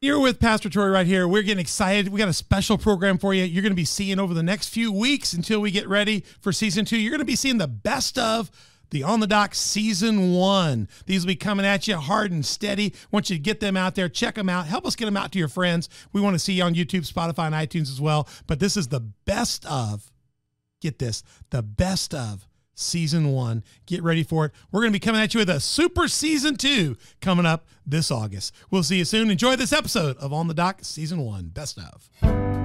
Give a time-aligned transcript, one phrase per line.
[0.00, 1.26] You're with Pastor Troy right here.
[1.26, 2.08] We're getting excited.
[2.08, 3.42] We got a special program for you.
[3.42, 6.52] You're going to be seeing over the next few weeks until we get ready for
[6.52, 6.96] season two.
[6.96, 8.48] You're going to be seeing the best of
[8.90, 10.88] the On the Dock season one.
[11.06, 12.94] These will be coming at you hard and steady.
[13.10, 15.32] want you to get them out there, check them out, help us get them out
[15.32, 15.88] to your friends.
[16.12, 18.28] We want to see you on YouTube, Spotify, and iTunes as well.
[18.46, 20.12] But this is the best of,
[20.80, 22.46] get this, the best of
[22.78, 23.64] season one.
[23.86, 24.52] Get ready for it.
[24.70, 28.10] We're going to be coming at you with a super season two coming up this
[28.10, 28.54] August.
[28.70, 29.30] We'll see you soon.
[29.30, 31.48] Enjoy this episode of On the Dock season one.
[31.48, 32.57] Best of.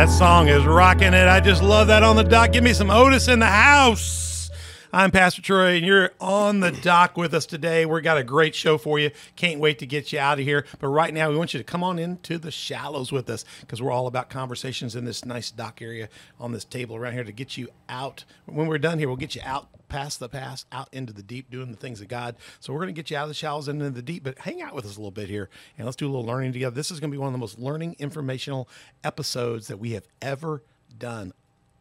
[0.00, 1.28] That song is rocking it.
[1.28, 2.54] I just love that on the dot.
[2.54, 4.19] Give me some Otis in the house.
[4.92, 7.86] I'm Pastor Troy, and you're on the dock with us today.
[7.86, 9.12] We've got a great show for you.
[9.36, 10.66] Can't wait to get you out of here.
[10.80, 13.80] But right now, we want you to come on into the shallows with us because
[13.80, 16.08] we're all about conversations in this nice dock area
[16.40, 18.24] on this table around here to get you out.
[18.46, 21.52] When we're done here, we'll get you out past the past, out into the deep,
[21.52, 22.34] doing the things of God.
[22.58, 24.38] So we're going to get you out of the shallows and into the deep, but
[24.40, 26.74] hang out with us a little bit here and let's do a little learning together.
[26.74, 28.68] This is going to be one of the most learning, informational
[29.04, 30.64] episodes that we have ever
[30.98, 31.32] done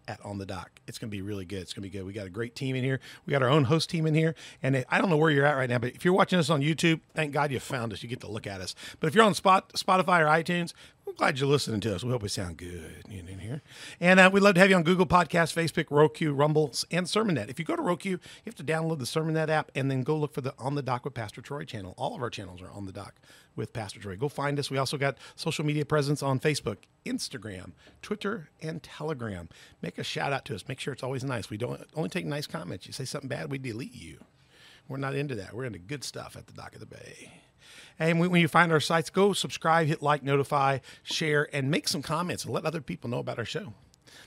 [0.09, 0.81] at on the dock.
[0.87, 1.61] It's going to be really good.
[1.61, 2.05] It's going to be good.
[2.05, 2.99] We got a great team in here.
[3.25, 4.35] We got our own host team in here.
[4.63, 6.61] And I don't know where you're at right now, but if you're watching us on
[6.61, 8.01] YouTube, thank God you found us.
[8.01, 8.75] You get to look at us.
[8.99, 10.73] But if you're on Spot, Spotify or iTunes,
[11.09, 12.03] we're glad you're listening to us.
[12.03, 13.63] We hope we sound good in, here.
[13.99, 17.49] And uh, we'd love to have you on Google Podcasts, Facebook, Roku, Rumble, and SermonNet.
[17.49, 20.15] If you go to Roku, you have to download the SermonNet app and then go
[20.15, 21.95] look for the On the Dock with Pastor Troy channel.
[21.97, 23.15] All of our channels are on the dock
[23.55, 24.17] with Pastor Troy.
[24.17, 24.69] Go find us.
[24.69, 27.71] We also got social media presence on Facebook, Instagram,
[28.03, 29.49] Twitter, and Telegram.
[29.81, 30.67] Make a shout out to us.
[30.67, 31.49] Make sure it's always nice.
[31.49, 32.85] We don't only take nice comments.
[32.85, 34.19] You say something bad, we delete you.
[34.87, 35.55] We're not into that.
[35.55, 37.31] We're into good stuff at the dock of the bay.
[37.99, 42.01] And when you find our sites, go subscribe, hit like, notify, share, and make some
[42.01, 43.73] comments and let other people know about our show.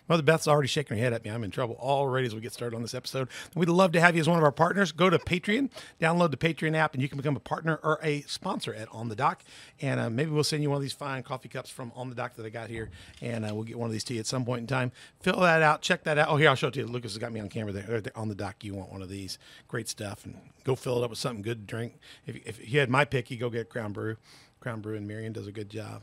[0.08, 1.30] Mother Beth's already shaking her head at me.
[1.30, 3.28] I'm in trouble already as we get started on this episode.
[3.54, 4.92] We'd love to have you as one of our partners.
[4.92, 5.70] Go to Patreon,
[6.00, 9.08] download the Patreon app, and you can become a partner or a sponsor at On
[9.08, 9.42] the Dock.
[9.80, 12.14] And uh, maybe we'll send you one of these fine coffee cups from On the
[12.14, 14.26] Dock that I got here, and uh, we'll get one of these to you at
[14.26, 14.92] some point in time.
[15.20, 16.28] Fill that out, check that out.
[16.28, 16.86] Oh, here, I'll show it to you.
[16.86, 18.02] Lucas has got me on camera there.
[18.14, 19.38] on the dock, you want one of these.
[19.68, 20.24] Great stuff.
[20.24, 21.98] And go fill it up with something good to drink.
[22.26, 24.16] If, if you had my pick, you go get Crown Brew.
[24.60, 26.02] Crown Brew and Marion does a good job.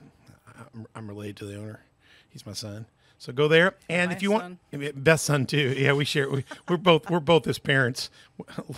[0.73, 1.81] I'm, I'm related to the owner.
[2.29, 2.85] He's my son.
[3.19, 4.59] So go there, and My if you want,
[5.03, 5.75] best son too.
[5.77, 6.29] Yeah, we share.
[6.29, 8.09] We, we're both we're both his parents.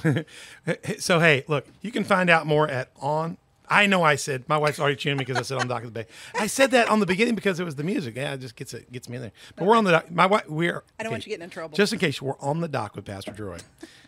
[0.97, 3.37] so hey, look, you can find out more at on.
[3.69, 5.83] I know I said my wife's already tuning me because I said on the dock
[5.83, 6.07] of the bay.
[6.33, 8.15] I said that on the beginning because it was the music.
[8.15, 9.31] Yeah, it just gets it gets me in there.
[9.55, 10.09] But we're on the dock.
[10.09, 10.83] My wife, we're.
[10.99, 11.77] I don't want you getting in trouble.
[11.77, 13.59] Just in case, we're on the dock with Pastor Troy.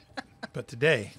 [0.53, 1.13] but today,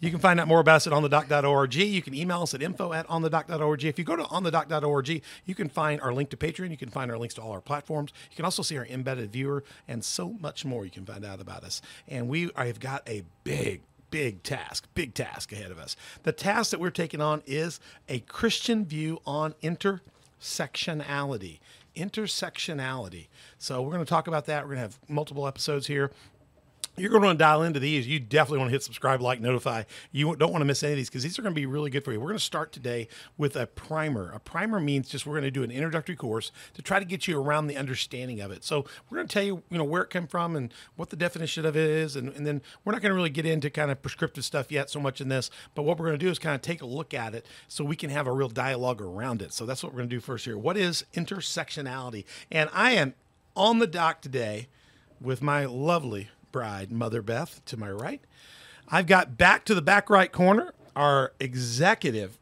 [0.00, 1.74] you can find out more about us at onthedoc.org.
[1.74, 3.84] You can email us at info at onthedoc.org.
[3.84, 5.08] If you go to onthedoc.org,
[5.44, 6.70] you can find our link to Patreon.
[6.70, 8.12] You can find our links to all our platforms.
[8.30, 11.40] You can also see our embedded viewer and so much more you can find out
[11.40, 11.82] about us.
[12.06, 15.96] And we have got a big, big task, big task ahead of us.
[16.22, 21.58] The task that we're taking on is a Christian view on intersectionality.
[21.96, 23.26] Intersectionality.
[23.58, 24.62] So we're going to talk about that.
[24.62, 26.12] We're going to have multiple episodes here
[26.98, 28.06] you're going to want to dial into these.
[28.06, 29.84] You definitely want to hit subscribe, like, notify.
[30.12, 31.90] You don't want to miss any of these because these are going to be really
[31.90, 32.20] good for you.
[32.20, 34.30] We're going to start today with a primer.
[34.32, 37.28] A primer means just we're going to do an introductory course to try to get
[37.28, 38.64] you around the understanding of it.
[38.64, 41.16] So we're going to tell you, you know, where it came from and what the
[41.16, 43.90] definition of it is, and, and then we're not going to really get into kind
[43.90, 45.50] of prescriptive stuff yet so much in this.
[45.74, 47.84] But what we're going to do is kind of take a look at it so
[47.84, 49.52] we can have a real dialogue around it.
[49.52, 50.58] So that's what we're going to do first here.
[50.58, 52.24] What is intersectionality?
[52.50, 53.14] And I am
[53.56, 54.68] on the dock today
[55.20, 58.20] with my lovely bride, Mother Beth, to my right.
[58.88, 62.36] I've got back to the back right corner our executive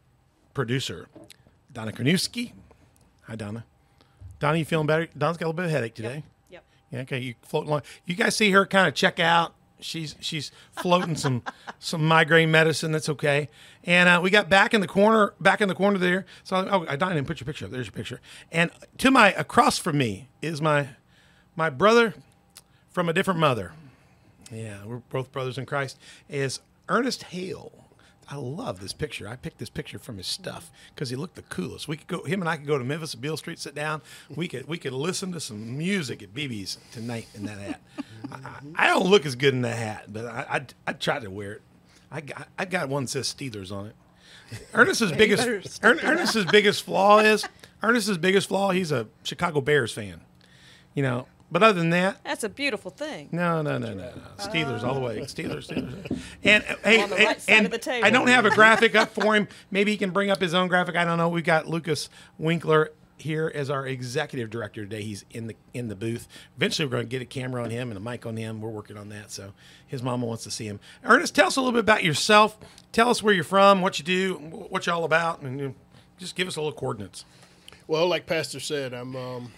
[0.55, 1.08] producer,
[1.70, 2.53] Donna Kraniewski.
[3.25, 3.67] Hi, Donna.
[4.38, 5.08] Donna, you feeling better?
[5.17, 6.25] Donna's got a little bit of headache today.
[6.49, 6.64] Yep.
[6.91, 7.19] Yeah, okay.
[7.19, 7.82] You floating along.
[8.06, 9.55] You guys see her kind of check out.
[9.79, 11.43] She's she's floating some
[11.79, 12.93] some migraine medicine.
[12.93, 13.50] That's okay.
[13.85, 16.25] And uh, we got back in the corner, back in the corner there.
[16.43, 17.73] So oh, I didn't put your picture up.
[17.73, 18.23] There's your picture.
[18.50, 20.88] And to my across from me is my
[21.56, 22.14] my brother
[22.88, 23.73] from a different mother.
[24.52, 25.98] Yeah, we're both brothers in Christ.
[26.28, 27.72] Is Ernest Hale.
[28.28, 29.28] I love this picture.
[29.28, 31.87] I picked this picture from his stuff because he looked the coolest.
[31.87, 34.02] We could go, him and I could go to Memphis and Beale Street, sit down.
[34.34, 37.81] We could we could listen to some music at BB's tonight in that hat.
[38.32, 41.31] I, I don't look as good in that hat, but I I, I tried to
[41.31, 41.62] wear it.
[42.10, 43.94] I got I got one that says Steelers on it.
[44.75, 45.46] Ernest's biggest
[45.84, 47.46] Ern, Ernest's biggest flaw is
[47.82, 48.70] Ernest's biggest flaw.
[48.70, 50.20] He's a Chicago Bears fan,
[50.94, 51.26] you know.
[51.50, 53.28] But other than that, That's a beautiful thing.
[53.31, 54.12] no, no, no, no, no.
[54.38, 55.19] Steelers all the way.
[55.20, 56.20] Steelers, Steelers.
[56.43, 58.04] And uh, hey, On the and- side and of the table.
[58.06, 59.46] I don't have a graphic up for him.
[59.70, 60.96] Maybe he can bring up his own graphic.
[60.96, 61.28] I don't know.
[61.28, 65.02] We've got Lucas Winkler here as our executive director today.
[65.02, 66.26] He's in the in the booth.
[66.56, 68.60] Eventually, we're going to get a camera on him and a mic on him.
[68.60, 69.31] We're working on that.
[69.31, 69.52] So
[69.87, 70.81] his mama wants to see him.
[71.04, 72.58] Ernest, tell us a little bit about yourself.
[72.92, 75.75] Tell us where you're from, what you do, what you're all about, and you know,
[76.19, 77.25] just give us a little coordinates.
[77.87, 79.52] Well, like Pastor said, I'm um,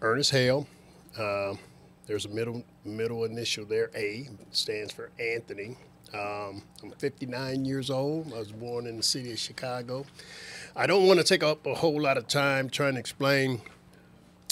[0.00, 0.66] Ernest Hale.
[1.18, 1.54] Uh,
[2.06, 3.90] there's a middle middle initial there.
[3.94, 5.76] A stands for Anthony.
[6.14, 8.32] Um, I'm 59 years old.
[8.32, 10.06] I was born in the city of Chicago.
[10.74, 13.60] I don't want to take up a whole lot of time trying to explain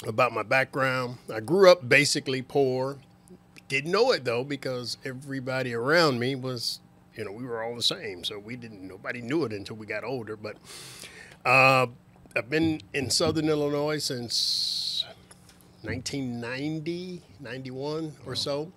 [0.06, 1.16] about my background.
[1.32, 2.98] I grew up basically poor.
[3.68, 6.80] Didn't know it though because everybody around me was,
[7.14, 8.22] you know, we were all the same.
[8.22, 8.86] So we didn't.
[8.86, 10.36] Nobody knew it until we got older.
[10.36, 10.56] But
[11.44, 11.86] uh,
[12.36, 14.85] I've been in Southern Illinois since
[15.86, 18.70] 1990, 91 or so.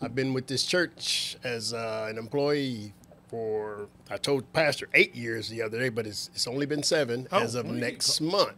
[0.00, 2.92] I've been with this church as uh, an employee
[3.28, 7.28] for, I told Pastor eight years the other day, but it's, it's only been seven
[7.32, 8.54] Oh, as of well, you- next month.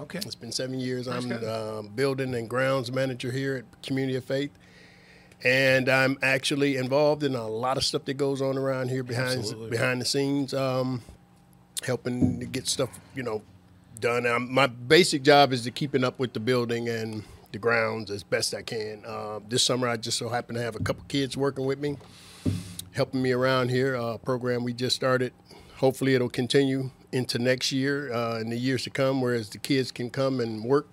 [0.00, 0.18] Okay.
[0.18, 1.08] It's been seven years.
[1.08, 4.52] I'm uh, building and grounds manager here at Community of Faith.
[5.44, 9.40] And I'm actually involved in a lot of stuff that goes on around here behind
[9.40, 9.70] Absolutely.
[9.70, 11.02] behind the scenes, um,
[11.84, 13.42] helping to get stuff, you know,
[14.00, 14.24] done.
[14.26, 18.22] Um, my basic job is to keeping up with the building and the grounds as
[18.22, 19.02] best I can.
[19.06, 21.96] Uh, this summer, I just so happen to have a couple kids working with me,
[22.92, 23.94] helping me around here.
[23.94, 25.32] A program we just started.
[25.76, 29.90] Hopefully, it'll continue into next year uh, and the years to come, whereas the kids
[29.90, 30.88] can come and work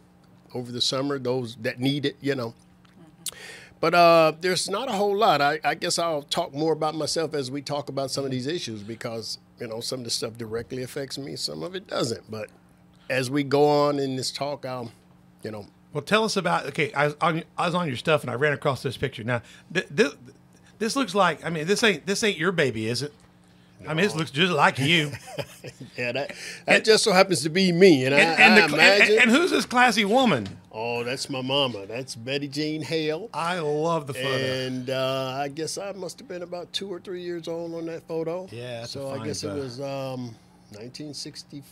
[0.54, 1.20] over the summer.
[1.20, 2.54] Those that need it, you know.
[3.82, 5.42] But uh, there's not a whole lot.
[5.42, 8.48] I, I guess I'll talk more about myself as we talk about some of these
[8.48, 12.30] issues because you know some of the stuff directly affects me, some of it doesn't.
[12.32, 12.50] But
[13.10, 14.92] as we go on in this talk, I'll,
[15.44, 16.66] you know, Well, tell us about.
[16.66, 19.24] Okay, I was on, I was on your stuff and I ran across this picture.
[19.24, 19.42] Now,
[19.74, 20.12] th- th-
[20.78, 21.46] this looks like.
[21.46, 23.14] I mean, this ain't this ain't your baby, is it?
[23.88, 25.14] I mean, this looks just like you.
[25.98, 28.74] yeah, that that just so happens to be me, and, And, I, and, I the,
[28.74, 29.20] imagine.
[29.22, 30.58] and who's this classy woman?
[30.74, 31.86] oh, that's my mama.
[31.86, 33.30] That's Betty Jean Hale.
[33.34, 34.28] I love the photo.
[34.36, 37.86] And uh, I guess I must have been about two or three years old on
[37.86, 38.50] that photo.
[38.52, 40.36] Yeah, so I guess it was um,
[40.72, 41.64] 1964.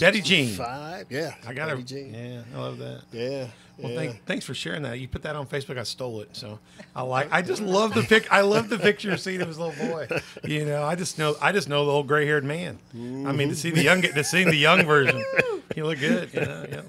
[0.00, 0.54] Betty Jean.
[0.54, 1.06] Five.
[1.10, 1.86] Yeah, I got Betty her.
[1.86, 2.14] Jean.
[2.14, 3.02] Yeah, I love that.
[3.12, 3.46] Yeah.
[3.78, 3.98] Well, yeah.
[3.98, 5.00] thank, thanks for sharing that.
[5.00, 5.78] You put that on Facebook.
[5.78, 6.58] I stole it, so
[6.94, 7.32] I like.
[7.32, 8.30] I just love the pic.
[8.32, 10.08] I love the picture of seeing him as a little boy.
[10.44, 11.36] You know, I just know.
[11.40, 12.78] I just know the old gray haired man.
[12.94, 15.24] I mean, to see the young, to see the young version,
[15.76, 16.32] you look good.
[16.34, 16.82] You know, yeah.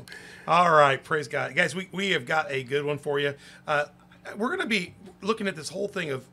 [0.48, 1.74] All right, praise God, guys.
[1.74, 3.34] We we have got a good one for you.
[3.66, 3.86] Uh,
[4.36, 6.26] we're going to be looking at this whole thing of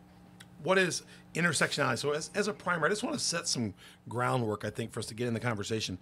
[0.62, 1.02] what is
[1.34, 1.98] intersectionality.
[1.98, 3.74] So, as, as a primer, I just want to set some
[4.08, 5.98] groundwork, I think, for us to get in the conversation.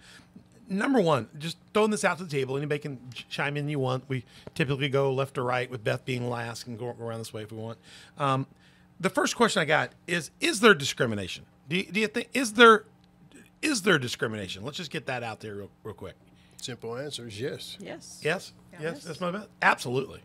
[0.67, 2.55] Number one, just throwing this out to the table.
[2.55, 2.99] Anybody can
[3.29, 4.03] chime in you want.
[4.07, 4.23] We
[4.53, 7.51] typically go left to right, with Beth being last, and go around this way if
[7.51, 7.79] we want.
[8.19, 8.45] Um,
[8.99, 11.45] the first question I got is: Is there discrimination?
[11.67, 12.85] Do you, do you think is there
[13.61, 14.63] is there discrimination?
[14.63, 16.15] Let's just get that out there real, real quick.
[16.61, 17.77] Simple answer is yes.
[17.79, 18.19] Yes.
[18.23, 19.47] Yes, yes, that's my bet.
[19.61, 20.21] Absolutely.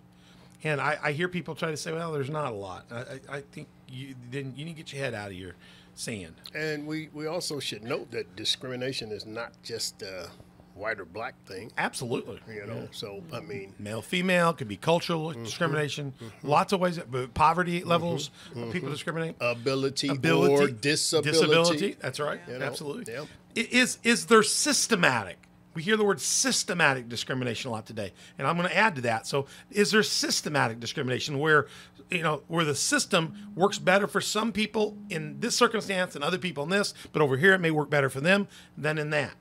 [0.65, 3.37] And I, I hear people try to say, "Well, there's not a lot." I, I,
[3.37, 5.55] I think you then you need to get your head out of your
[5.95, 6.35] sand.
[6.55, 10.29] And we, we also should note that discrimination is not just a
[10.75, 12.41] white or black thing, Absolutely.
[12.53, 12.89] you know.
[12.91, 15.45] So, I mean, Male, female could be cultural Mm-hmm.
[15.45, 16.13] discrimination.
[16.21, 16.49] Mm-hmm.
[16.49, 16.99] Lots of ways.
[16.99, 17.89] But poverty mm-hmm.
[17.89, 18.73] levels, mm-hmm.
[18.73, 19.37] people discriminate.
[19.41, 21.31] ability, Ability, or disability.
[21.31, 21.97] disability.
[22.01, 22.41] That's right.
[22.49, 23.13] You know, Absolutely.
[23.13, 23.25] yeah.
[23.55, 25.39] Is is there systematic?
[25.75, 29.01] We hear the word systematic discrimination a lot today, and I'm going to add to
[29.03, 29.27] that.
[29.27, 31.67] So, is there systematic discrimination where
[32.11, 36.39] you know where the system works better for some people in this circumstance and other
[36.39, 38.47] people in this, but over here it may work better for them
[38.79, 39.33] than in that?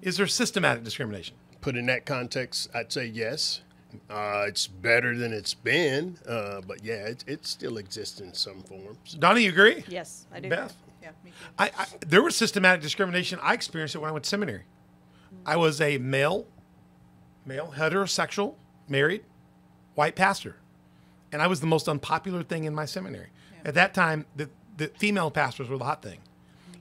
[0.00, 1.36] Is there systematic discrimination?
[1.60, 3.60] Put in that context, I'd say yes.
[4.10, 8.62] Uh, it's better than it's been, uh, but yeah, it, it still exists in some
[8.62, 9.14] forms.
[9.18, 9.84] Donnie, you agree?
[9.86, 10.48] Yes, I do.
[10.48, 10.74] Beth?
[11.02, 11.36] Yeah, me too.
[11.58, 13.38] I, I there was systematic discrimination.
[13.42, 14.62] I experienced it when I went to seminary.
[15.44, 16.46] I was a male,
[17.44, 18.54] male heterosexual,
[18.88, 19.24] married,
[19.94, 20.56] white pastor,
[21.30, 23.28] and I was the most unpopular thing in my seminary.
[23.64, 26.18] At that time, the the female pastors were the hot thing,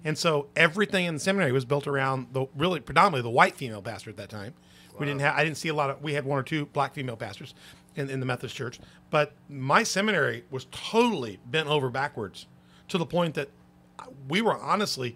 [0.04, 3.82] and so everything in the seminary was built around the really predominantly the white female
[3.82, 4.54] pastor at that time.
[5.00, 6.94] We didn't have I didn't see a lot of we had one or two black
[6.94, 7.56] female pastors
[7.96, 12.46] in, in the Methodist church, but my seminary was totally bent over backwards
[12.90, 13.50] to the point that
[14.28, 15.16] we were honestly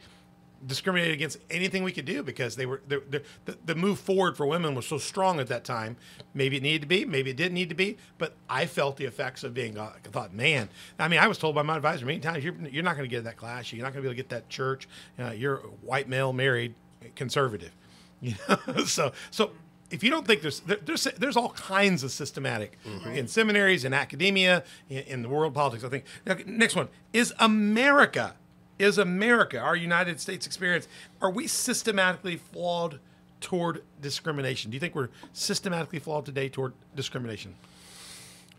[0.66, 4.38] discriminated against anything we could do because they were the, the, the, the move forward
[4.38, 5.98] for women was so strong at that time.
[6.34, 9.06] Maybe it needed to be, maybe it didn't need to be, but I felt the
[9.06, 9.78] effects of being.
[9.78, 10.70] Uh, I thought, man,
[11.00, 13.16] I mean, I was told by my advisor many times, you're, you're not going to
[13.16, 14.88] get that class, you're not going to be able to get that church.
[15.20, 16.76] Uh, you're a white male, married,
[17.16, 17.72] conservative.
[18.22, 19.52] You know, so so
[19.92, 22.78] if you don't think there's there, there's there's all kinds of systematic
[23.14, 25.84] in seminaries in academia in, in the world politics.
[25.84, 28.36] I think Now, next one is America.
[28.78, 30.88] Is America our United States experience?
[31.22, 33.00] Are we systematically flawed
[33.40, 34.72] toward discrimination?
[34.72, 37.56] Do you think we're systematically flawed today toward discrimination?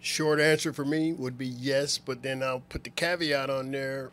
[0.01, 4.11] Short answer for me would be yes, but then I'll put the caveat on there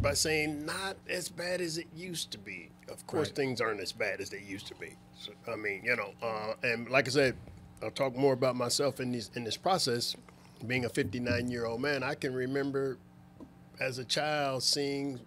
[0.00, 2.70] by saying not as bad as it used to be.
[2.88, 3.36] Of course, Right.
[3.36, 4.96] things aren't as bad as they used to be.
[5.20, 7.36] So, I mean, you know, uh, and like I said,
[7.82, 10.16] I'll talk more about myself in this in this process.
[10.66, 12.98] Being a 59 year old man, I can remember
[13.80, 15.20] as a child seeing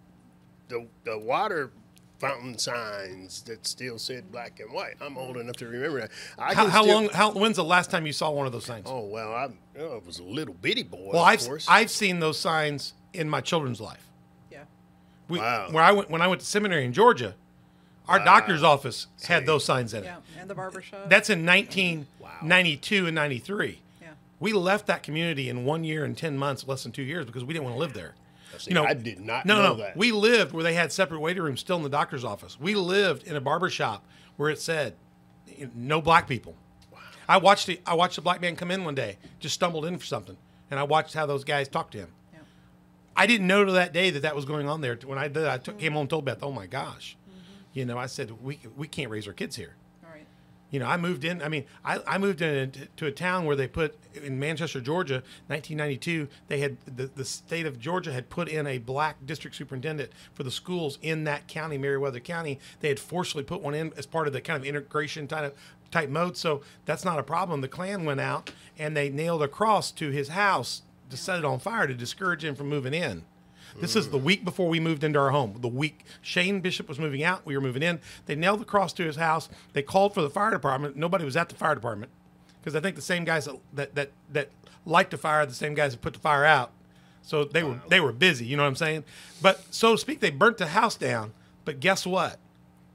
[0.70, 1.72] the the water
[2.20, 4.94] fountain signs that still said black and white.
[5.02, 6.12] I'm old enough to remember that.
[6.38, 7.10] I How, how still- long?
[7.10, 8.86] How when's the last time you saw one of those signs?
[8.90, 11.10] Oh well, I, you know, I was a little bitty boy.
[11.14, 11.66] well, of I've course.
[11.68, 14.08] I've seen those signs in my children's life.
[14.52, 14.64] Yeah.
[15.28, 15.68] We, Wow.
[15.72, 17.36] Where I went when I went to seminary in Georgia,
[18.08, 20.06] our doctor's office had those signs in it.
[20.06, 20.18] Yeah.
[20.40, 21.10] And the barbershop.
[21.10, 23.80] That's in 1992 and 93.
[24.02, 24.08] Yeah.
[24.40, 27.44] We left that community in one year and 10 months, less than two years, because
[27.44, 28.14] we didn't want to live there.
[28.58, 29.98] See, I did not no, know no, that.
[29.98, 32.60] We lived where they had separate waiting rooms still in the doctor's office.
[32.60, 34.06] We lived in a barber shop
[34.38, 34.96] where it said,
[35.76, 36.56] no black people.
[37.28, 39.98] I watched the I watched a black man come in one day, just stumbled in
[39.98, 40.38] for something,
[40.70, 42.10] and I watched how those guys talked to him.
[42.34, 42.40] Yeah.
[43.16, 44.98] I didn't know to that day that that was going on there.
[45.06, 47.80] When I did, I took, came home and told Beth, "Oh my gosh," mm-hmm.
[47.80, 49.76] you know, I said, "We we can't raise our kids here."
[50.74, 51.40] You know, I moved in.
[51.44, 55.22] I mean, I, I moved in to a town where they put in Manchester, Georgia,
[55.46, 56.28] 1992.
[56.48, 60.42] They had the, the state of Georgia had put in a black district superintendent for
[60.42, 62.60] the schools in that county, Meriwether County.
[62.80, 65.56] They had forcibly put one in as part of the kind of integration type
[65.92, 66.38] type mode.
[66.38, 67.62] So that's not a problem.
[67.62, 71.46] The Klan went out and they nailed a cross to his house to set it
[71.46, 73.26] on fire to discourage him from moving in.
[73.80, 75.58] This is the week before we moved into our home.
[75.60, 78.00] The week Shane Bishop was moving out, we were moving in.
[78.26, 79.50] They nailed the cross to his house.
[79.74, 80.96] They called for the fire department.
[80.96, 82.12] Nobody was at the fire department
[82.62, 84.50] because I think the same guys that that that, that
[84.86, 86.72] liked the fire, the same guys that put the fire out.
[87.22, 88.46] So they were they were busy.
[88.46, 89.04] You know what I'm saying?
[89.42, 91.34] But so to speak, they burnt the house down.
[91.66, 92.38] But guess what?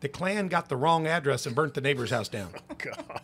[0.00, 2.50] The Klan got the wrong address and burnt the neighbor's house down.
[2.70, 3.20] Oh, God.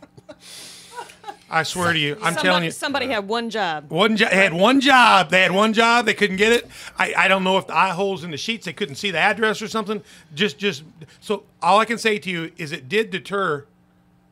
[1.54, 2.70] I swear to you, I'm somebody, telling you.
[2.72, 3.88] somebody had one job.
[3.88, 5.30] One jo- had one job.
[5.30, 6.04] They had one job.
[6.04, 6.68] They couldn't get it.
[6.98, 9.18] I, I don't know if the eye holes in the sheets they couldn't see the
[9.18, 10.02] address or something.
[10.34, 10.82] Just just
[11.20, 13.66] so all I can say to you is it did deter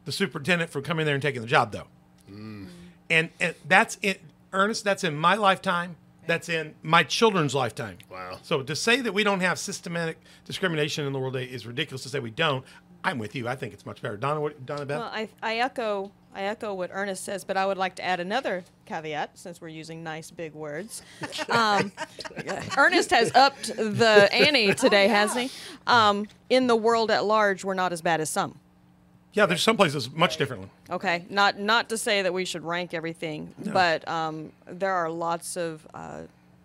[0.04, 1.86] the superintendent from coming there and taking the job though.
[2.28, 2.66] Mm.
[3.08, 4.20] And and that's it,
[4.52, 4.82] Ernest.
[4.82, 5.94] That's in my lifetime.
[6.26, 7.98] That's in my children's lifetime.
[8.10, 8.38] Wow.
[8.42, 12.02] So to say that we don't have systematic discrimination in the world is ridiculous.
[12.02, 12.64] To say we don't,
[13.04, 13.48] I'm with you.
[13.48, 14.16] I think it's much better.
[14.16, 14.98] Donna, what, Donna Beth.
[15.00, 18.18] Well, I, I echo I echo what Ernest says, but I would like to add
[18.18, 21.02] another caveat since we're using nice big words.
[21.48, 21.92] Um,
[22.78, 25.58] Ernest has upped the ante today, hasn't he?
[25.86, 28.58] Um, in the world at large, we're not as bad as some.
[29.34, 30.68] yeah, there's some places much differently.
[30.90, 35.56] Okay, not not to say that we should rank everything, but um, there are lots
[35.56, 36.22] of uh,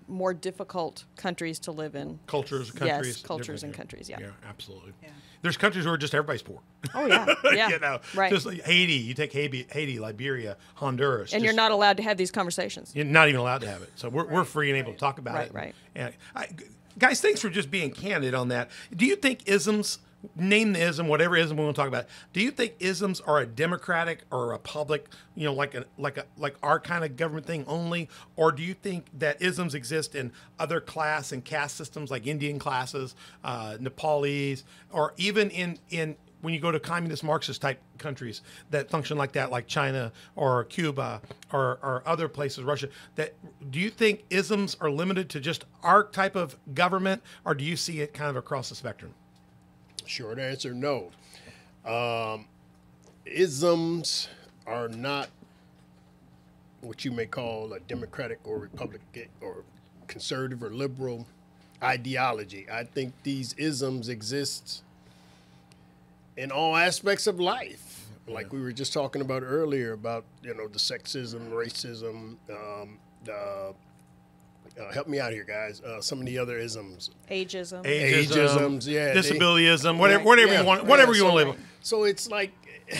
[0.08, 2.20] more difficult countries to live in.
[2.28, 4.20] cultures, Yes, countries, cultures and countries, yeah.
[4.22, 4.94] yeah, absolutely.
[5.04, 5.10] Yeah.
[5.42, 6.60] There's countries where just everybody's poor.
[6.96, 8.32] Oh yeah, yeah, you know, right.
[8.32, 12.18] Just like Haiti, you take Haiti, Haiti, Liberia, Honduras, and you're not allowed to have
[12.18, 12.92] these conversations.
[12.96, 13.92] you're not even allowed to have it.
[13.96, 15.54] So we're, we're free and able to talk about Right, it.
[15.54, 15.64] right.
[15.66, 15.76] Right.
[15.96, 16.48] And uh, I,
[16.98, 18.70] guys, thanks for just being candid on that.
[18.96, 20.00] Do you think isms,
[20.36, 23.40] name the ism, whatever ism we want to talk about, do you think isms are
[23.40, 27.16] a democratic or a public, you know, like a like a like our kind of
[27.16, 31.76] government thing only, or do you think that isms exist in other class and caste
[31.78, 37.24] systems like Indian classes, uh, Nepalese, or even in in when you go to communist
[37.24, 42.64] Marxist type countries that function like that, like China or Cuba or, or other places,
[42.64, 43.34] Russia, that
[43.72, 47.76] do you think isms are limited to just our type of government, or do you
[47.76, 49.14] see it kind of across the spectrum?
[50.08, 51.12] Short answer, no.
[51.86, 52.46] Um,
[53.26, 54.30] isms
[54.66, 55.30] are not
[56.82, 59.64] what you may call a democratic or republican or
[60.08, 61.26] conservative or liberal
[61.84, 62.68] ideology.
[62.72, 64.84] I think these isms exist
[66.38, 68.08] in all aspects of life.
[68.28, 73.74] Like we were just talking about earlier about you know the sexism, racism, um, the
[74.80, 75.82] uh, help me out here, guys.
[75.82, 77.12] Uh, some of the other isms.
[77.30, 77.84] Ageism.
[77.84, 81.50] Ageisms, yeah, they- disabilityism, whatever, whatever yeah, you want, whatever yeah, you want to so-
[81.52, 81.64] label.
[81.82, 82.52] So it's like,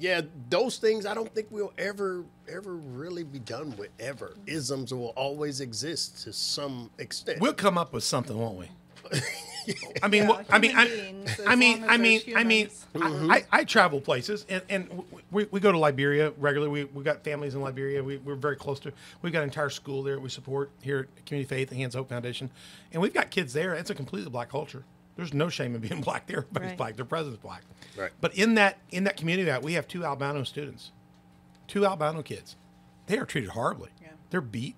[0.00, 4.34] yeah, those things I don't think we'll ever, ever really be done with ever.
[4.46, 7.40] Isms will always exist to some extent.
[7.40, 8.68] We'll come up with something, won't we?
[10.02, 12.44] I mean, Yeah, well, I mean, human I, beings, as I mean, I mean, I
[12.44, 12.86] mean, humans.
[12.94, 13.30] I, mm-hmm.
[13.30, 16.70] I, I travel places, and, and we, we go to Liberia regularly.
[16.70, 18.02] We we got families in Liberia.
[18.02, 18.92] We, we're very close to.
[19.22, 20.18] We've got an entire school there.
[20.18, 22.50] We support here at Community Faith, the Hands Hope Foundation,
[22.92, 23.74] and we've got kids there.
[23.74, 24.84] It's a completely black culture.
[25.16, 26.26] There's no shame in being black.
[26.26, 26.78] There, everybody's Right.
[26.78, 26.96] black.
[26.96, 27.62] Their president's black.
[27.96, 28.10] Right.
[28.20, 30.92] But in that in that community, that we have two albino students,
[31.68, 32.56] two albino kids.
[33.06, 33.90] They are treated horribly.
[34.00, 34.08] Yeah.
[34.30, 34.76] They're beat.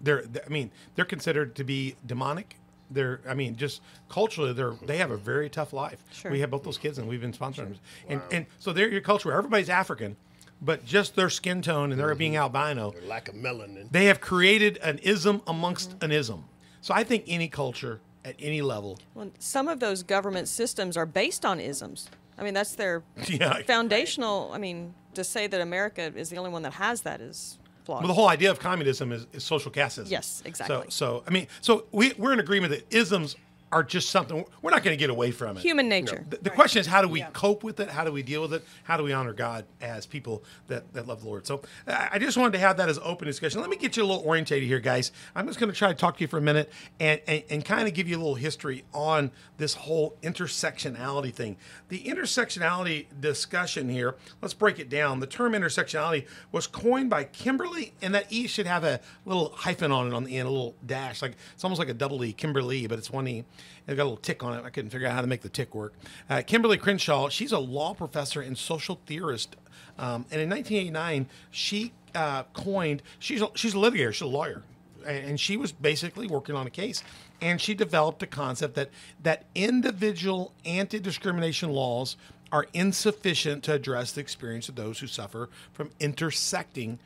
[0.00, 2.56] They're, I mean, they're considered to be demonic.
[2.92, 6.02] They're, I mean, just culturally, they're they have a very tough life.
[6.12, 6.30] Sure.
[6.30, 7.78] We have both those kids, and we've been sponsoring them.
[8.08, 10.16] And and so they're your culture everybody's African,
[10.60, 12.18] but just their skin tone and their mm-hmm.
[12.18, 13.90] being albino, Lack of melanin.
[13.90, 16.44] they have created an ism amongst an ism.
[16.80, 21.06] So I think any culture at any level, Well, some of those government systems are
[21.06, 22.08] based on isms.
[22.38, 23.62] I mean, that's their yeah.
[23.62, 24.50] foundational.
[24.52, 28.06] I mean, to say that America is the only one that has that is Well,
[28.06, 30.10] the whole idea of communism is, is social casteism.
[30.10, 30.76] Yes, exactly.
[30.76, 33.36] So, so I mean, so we, we're in agreement that isms
[33.72, 35.62] are just something we're not going to get away from it.
[35.62, 36.24] Human nature.
[36.28, 37.30] The, the question is, how do we Yeah.
[37.32, 37.88] cope with it?
[37.88, 38.64] How do we deal with it?
[38.84, 41.46] How do we honor God as people that, that love the Lord?
[41.46, 43.60] So I I just wanted to have that as open discussion.
[43.60, 45.10] Let me get you a little orientated here, guys.
[45.34, 47.64] I'm just going to try to talk to you for a minute and, and, and
[47.64, 51.56] kind of give you a little history on this whole intersectionality thing.
[51.88, 55.20] The intersectionality discussion here, let's break it down.
[55.20, 59.90] The term intersectionality was coined by Kimberlé, and that E should have a little hyphen
[59.92, 61.22] on it on the end, a little dash.
[61.22, 63.44] Like it's almost like a double E, Kimberlé, but it's one E.
[63.86, 64.64] It got a little tick on it.
[64.64, 65.94] I couldn't figure out how to make the tick work.
[66.30, 69.56] Uh, Kimberlé Crenshaw, she's a law professor and social theorist.
[69.98, 74.62] Um, and in 1989, she uh, coined, she's a, she's a litigator, she's a lawyer
[75.04, 77.02] and she was basically working on a case
[77.40, 78.90] and she developed a concept that
[79.22, 82.16] that individual anti-discrimination laws
[82.50, 86.98] are insufficient to address the experience of those who suffer from intersecting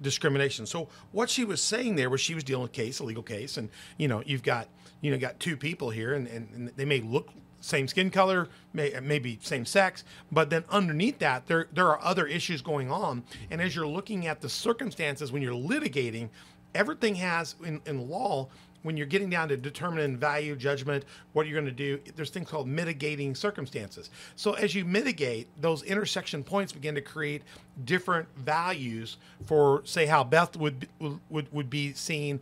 [0.00, 0.66] discrimination.
[0.66, 3.22] So what she was saying there was she was dealing with a case, a legal
[3.22, 4.68] case, and you know you've got
[5.00, 7.28] you know got two people here, and, and, and they may look
[7.60, 10.02] same skin color, may, maybe same sex,
[10.32, 14.26] but then underneath that there there are other issues going on, and as you're looking
[14.26, 16.28] at the circumstances when you're litigating,
[16.74, 18.48] everything has in, in law
[18.82, 22.48] when you're getting down to determining value judgment what you're going to do there's things
[22.48, 27.42] called mitigating circumstances so as you mitigate those intersection points begin to create
[27.84, 29.16] different values
[29.46, 30.88] for say how beth would
[31.28, 32.40] would, would be seen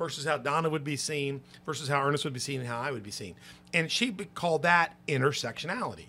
[0.00, 2.90] versus how Donna would be seen versus how Ernest would be seen and how I
[2.90, 3.34] would be seen.
[3.74, 6.06] And she called that intersectionality.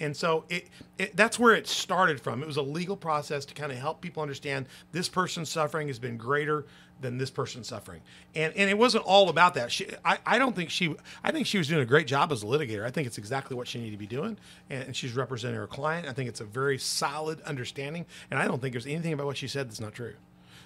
[0.00, 2.42] And so it, it that's where it started from.
[2.42, 5.98] It was a legal process to kind of help people understand this person's suffering has
[5.98, 6.66] been greater
[7.00, 8.00] than this person's suffering.
[8.34, 9.70] And and it wasn't all about that.
[9.70, 12.42] She I, I don't think she I think she was doing a great job as
[12.42, 12.84] a litigator.
[12.84, 14.36] I think it's exactly what she needed to be doing.
[14.70, 16.08] And she's representing her client.
[16.08, 18.06] I think it's a very solid understanding.
[18.30, 20.14] And I don't think there's anything about what she said that's not true.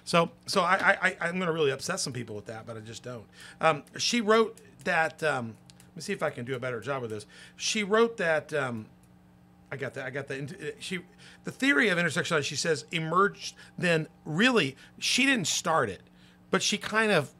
[0.05, 2.79] So, so I, I, I'm going to really upset some people with that, but I
[2.79, 3.25] just don't.
[3.61, 5.21] Um, she wrote that.
[5.21, 5.55] Um,
[5.89, 7.27] let me see if I can do a better job with this.
[7.57, 8.51] She wrote that.
[8.51, 8.87] Um,
[9.71, 10.05] I got that.
[10.05, 10.51] I got that.
[10.51, 10.99] Uh, she,
[11.43, 13.55] the theory of intersectionality, she says, emerged.
[13.77, 16.01] Then, really, she didn't start it,
[16.49, 17.31] but she kind of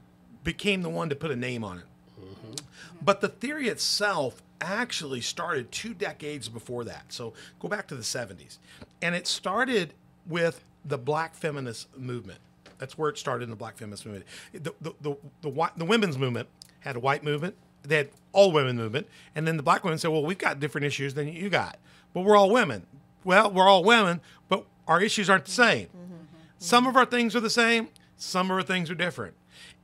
[0.43, 1.85] became the one to put a name on it.
[2.21, 2.53] Mm-hmm.
[3.01, 7.05] But the theory itself actually started two decades before that.
[7.09, 8.57] So go back to the 70s.
[9.01, 9.93] And it started
[10.27, 12.39] with the black feminist movement.
[12.77, 14.25] That's where it started in the black feminist movement.
[14.53, 16.47] The, the, the, the, whi- the women's movement
[16.81, 19.07] had a white movement, they had all women movement.
[19.35, 21.77] And then the black women said, well, we've got different issues than you got,
[22.13, 22.85] but we're all women.
[23.23, 25.87] Well, we're all women, but our issues aren't the same.
[25.87, 26.37] Mm-hmm, mm-hmm.
[26.57, 29.35] Some of our things are the same, some of our things are different.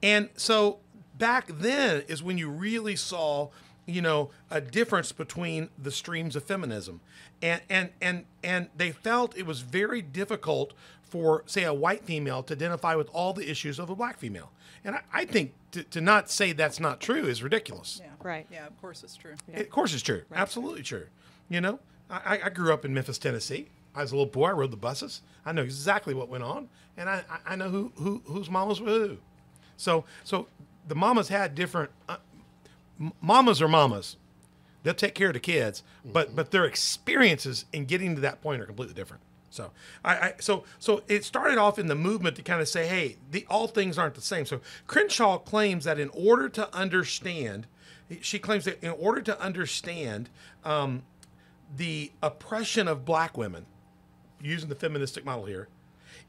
[0.02, 0.80] And so
[1.18, 3.50] back then is when you really saw,
[3.86, 7.02] you know, a difference between the streams of feminism.
[7.42, 12.44] And and and and they felt it was very difficult for, say, a white female
[12.44, 14.52] to identify with all the issues of a black female.
[14.84, 18.02] And I, I think to, to not say that's not true is ridiculous.
[18.04, 18.12] Yeah.
[18.22, 18.48] Right.
[18.52, 19.36] Yeah, of course it's true.
[19.54, 20.24] Of course, it's true.
[20.34, 21.08] Absolutely true.
[21.50, 23.68] You know, I, I grew up in Memphis, Tennessee.
[23.96, 24.48] I was a little boy.
[24.48, 25.22] I rode the buses.
[25.46, 28.88] I know exactly what went on, and I, I- know who, who whose mamas were
[28.90, 29.18] who.
[29.78, 30.48] So so
[30.88, 31.92] the mamas had different.
[32.10, 32.18] Uh,
[33.22, 34.18] mamas are mamas.
[34.84, 38.62] They'll take care of the kids, but but their experiences in getting to that point
[38.62, 39.24] are completely different.
[39.50, 39.72] So
[40.04, 43.18] I, I so so it started off in the movement to kind of say, hey,
[43.32, 44.46] the all things aren't the same.
[44.46, 47.66] So Crenshaw claims that in order to understand,
[48.22, 50.30] she claims that in order to understand
[50.64, 51.04] um,
[51.76, 53.66] the oppression of black women,
[54.42, 55.68] using the feministic model here,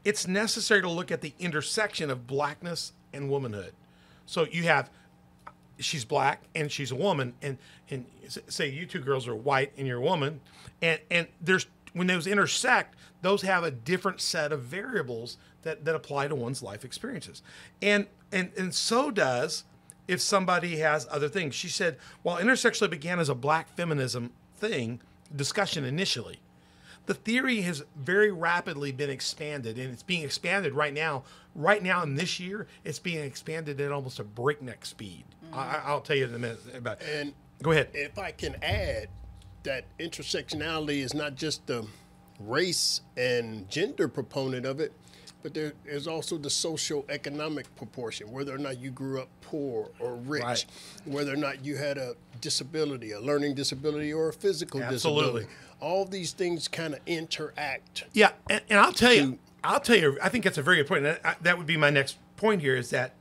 [0.05, 3.73] it's necessary to look at the intersection of blackness and womanhood.
[4.27, 4.91] So you have
[5.79, 7.59] she's black and she's a woman and
[7.91, 10.41] and say you two girls are white and you're a woman
[10.81, 15.95] and and there's when those intersect those have a different set of variables that that
[15.95, 17.43] apply to one's life experiences
[17.83, 19.65] and and and so does
[20.09, 21.55] if somebody has other things.
[21.55, 25.01] She said, while intersexuality began as a black feminism thing,
[25.37, 26.41] discussion initially,
[27.07, 31.23] the theory has very rapidly been expanded and it's being expanded right now.
[31.55, 35.25] Right now in this year, it's being expanded at almost a breakneck speed.
[35.53, 37.89] I, I'll tell you in a minute about And Go ahead.
[37.95, 39.09] if I can add
[39.63, 41.87] that intersectionality is not just the
[42.41, 44.93] race and gender proponent of it,
[45.47, 49.93] but there is also the social economic proportion, whether or not you grew up poor
[50.01, 50.67] or rich, Right.
[51.05, 55.43] whether or not you had a disability, a learning disability, or a physical Absolutely.
[55.43, 55.47] disability.
[55.79, 58.07] All these things kind of interact.
[58.13, 60.89] Yeah, and, and I'll tell you, I'll tell you, I think that's a very good
[60.89, 61.05] point.
[61.05, 63.15] That, that would be my next point here is that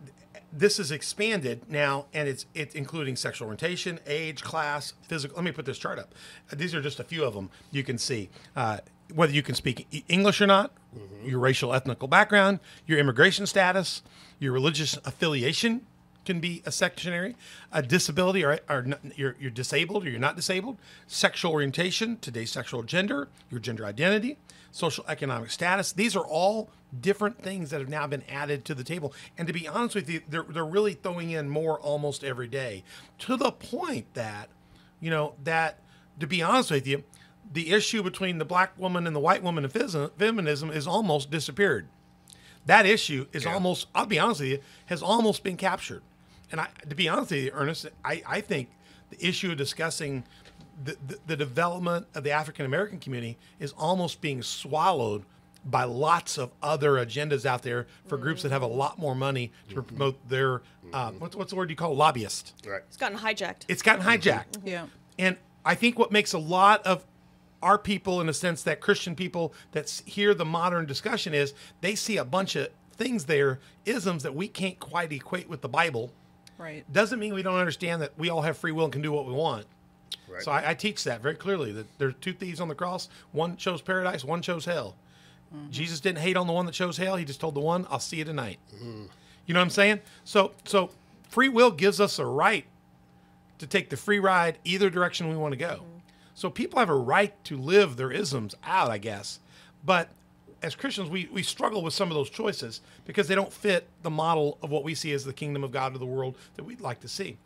[0.51, 5.35] this is expanded now, and it's it's including sexual orientation, age, class, physical.
[5.35, 6.15] Let me put this chart up.
[6.51, 8.29] These are just a few of them you can see.
[8.55, 8.79] Uh,
[9.13, 11.29] whether you can speak English or not, mm-hmm.
[11.29, 14.01] your racial ethnical background, your immigration status,
[14.39, 15.85] your religious affiliation
[16.25, 17.35] can be a sectionary,
[17.71, 22.51] a disability, or, or n- you're, you're disabled or you're not disabled, sexual orientation, today's
[22.51, 24.37] sexual gender, your gender identity,
[24.71, 25.93] social economic status.
[25.93, 29.13] These are all different things that have now been added to the table.
[29.37, 32.83] And to be honest with you, they're, they're really throwing in more almost every day
[33.19, 34.49] to the point that,
[34.99, 35.79] you know, that
[36.19, 37.03] to be honest with you,
[37.51, 41.31] the issue between the black woman and the white woman in phys- feminism is almost
[41.31, 41.87] disappeared.
[42.65, 46.01] That issue is almost i'll be honest with you has almost been captured.
[46.51, 48.69] And i to be honest with you ernest i, I think
[49.09, 50.23] the issue of discussing
[50.83, 55.23] the, the, the development of the african american community is almost being swallowed
[55.63, 59.51] by lots of other agendas out there for groups that have a lot more money
[59.69, 59.83] to mm-hmm.
[59.83, 60.61] promote their
[60.93, 61.19] uh, mm-hmm.
[61.19, 62.81] what's, what's the word you call lobbyists Right.
[62.87, 63.63] It's gotten hijacked.
[63.67, 64.51] it's gotten hijacked.
[64.51, 64.67] Mm-hmm.
[64.67, 64.85] Yeah.
[65.19, 67.05] and I think what makes a lot of
[67.65, 71.95] our people, in a sense, that Christian people that hear the modern discussion is they
[71.95, 76.11] see a bunch of things there, isms that we can't quite equate with the Bible.
[76.59, 76.85] Right.
[76.93, 79.25] Doesn't mean we don't understand that we all have free will and can do what
[79.25, 79.65] we want.
[80.29, 80.43] Right.
[80.43, 83.09] So I, I teach that very clearly that there's two thieves on the cross.
[83.31, 84.95] One chose paradise, one chose hell.
[85.53, 85.71] Mm-hmm.
[85.71, 87.15] Jesus didn't hate on the one that chose hell.
[87.15, 89.05] He just told the one, "I'll see you tonight." Mm-hmm.
[89.47, 90.01] You know what I'm saying?
[90.23, 90.91] So, so
[91.29, 92.65] free will gives us a right
[93.57, 95.75] to take the free ride either direction we want to go.
[95.75, 95.94] Mm-hmm.
[96.35, 99.39] So people have a right to live their isms out, I guess.
[99.83, 100.09] But
[100.61, 104.09] as Christians, we, we struggle with some of those choices because they don't fit the
[104.09, 106.81] model of what we see as the kingdom of God of the world that we'd
[106.81, 107.37] like to see.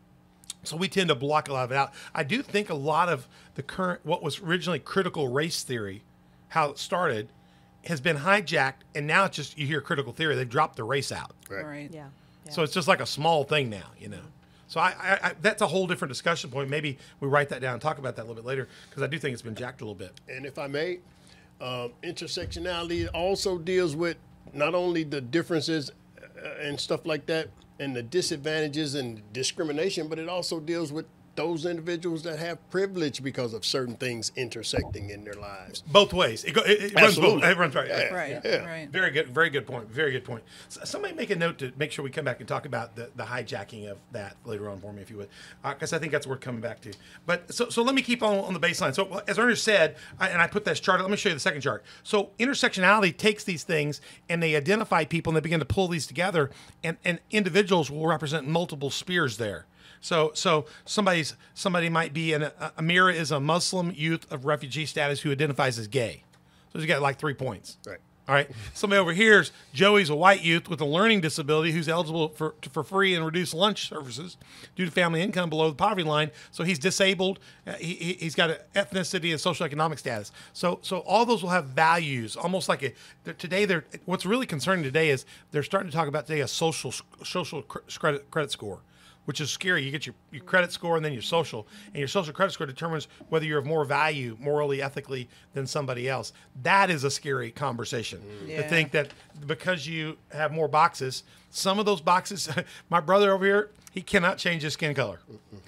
[0.64, 1.94] So we tend to block a lot of it out.
[2.14, 6.04] I do think a lot of the current, what was originally critical race theory,
[6.50, 7.30] how it started,
[7.86, 10.36] has been hijacked, and now it's just you hear critical theory.
[10.36, 11.32] They've dropped the race out.
[11.50, 11.66] Right.
[11.66, 11.90] Right.
[11.94, 12.08] Yeah.
[12.46, 12.52] yeah.
[12.52, 14.22] So it's just like a small thing now, you know.
[14.70, 16.70] So I, I, I that's a whole different discussion point.
[16.70, 19.08] Maybe we write that down and talk about that a little bit later because I
[19.08, 20.14] do think it's been jacked a little bit.
[20.30, 21.00] And if I may,
[21.60, 24.18] um, intersectionality also deals with
[24.54, 30.20] not only the differences uh, and stuff like that, and the disadvantages and discrimination, but
[30.20, 31.06] it also deals with
[31.40, 35.82] those individuals that have privilege because of certain things intersecting in their lives.
[35.88, 36.44] Both ways.
[36.44, 37.42] It, go, it, it runs both.
[37.42, 37.88] It runs right.
[37.88, 38.14] Yeah.
[38.14, 38.42] Right.
[38.44, 38.66] Yeah.
[38.66, 38.90] Right.
[38.90, 39.30] Very good.
[39.30, 39.90] Very good point.
[39.90, 40.44] Very good point.
[40.68, 43.10] So somebody make a note to make sure we come back and talk about the,
[43.16, 45.30] the hijacking of that later on for me, if you would,
[45.64, 46.94] uh, because I think that's worth coming back to.
[47.26, 48.94] But so so let me keep on on the baseline.
[48.94, 51.00] So as Ernest said, I, and I put this chart.
[51.00, 51.86] Let me show you the second chart.
[52.04, 56.06] So intersectionality takes these things and they identify people and they begin to pull these
[56.06, 56.52] together,
[56.84, 59.68] and and individuals will represent multiple spheres there.
[60.02, 62.44] So, so somebody's somebody might be an
[62.78, 66.24] Amira is a Muslim youth of refugee status who identifies as gay.
[66.72, 67.78] So he's got like three points.
[67.86, 67.98] Right.
[68.28, 68.48] All right.
[68.76, 72.54] Somebody over here is Joey's a white youth with a learning disability who's eligible for,
[72.72, 74.38] for free and reduced lunch services
[74.76, 76.30] due to family income below the poverty line.
[76.52, 77.40] So he's disabled.
[77.66, 80.32] Uh, he, he- he's got an ethnicity and social economic status.
[80.54, 83.66] So so all those will have values, almost like a they're- today.
[83.66, 87.64] They're what's really concerning today is they're starting to talk about today a social social
[87.64, 88.80] credit credit score
[89.26, 89.84] which is scary.
[89.84, 92.66] You get your, your credit score and then your social, and your social credit score
[92.66, 96.34] determines whether you're of more value morally, ethically than somebody else.
[96.64, 98.68] That is a scary conversation to Yeah.
[98.68, 99.12] think that
[99.46, 102.50] because you have more boxes, some of those boxes,
[102.90, 105.20] my brother over here, he cannot change his skin color.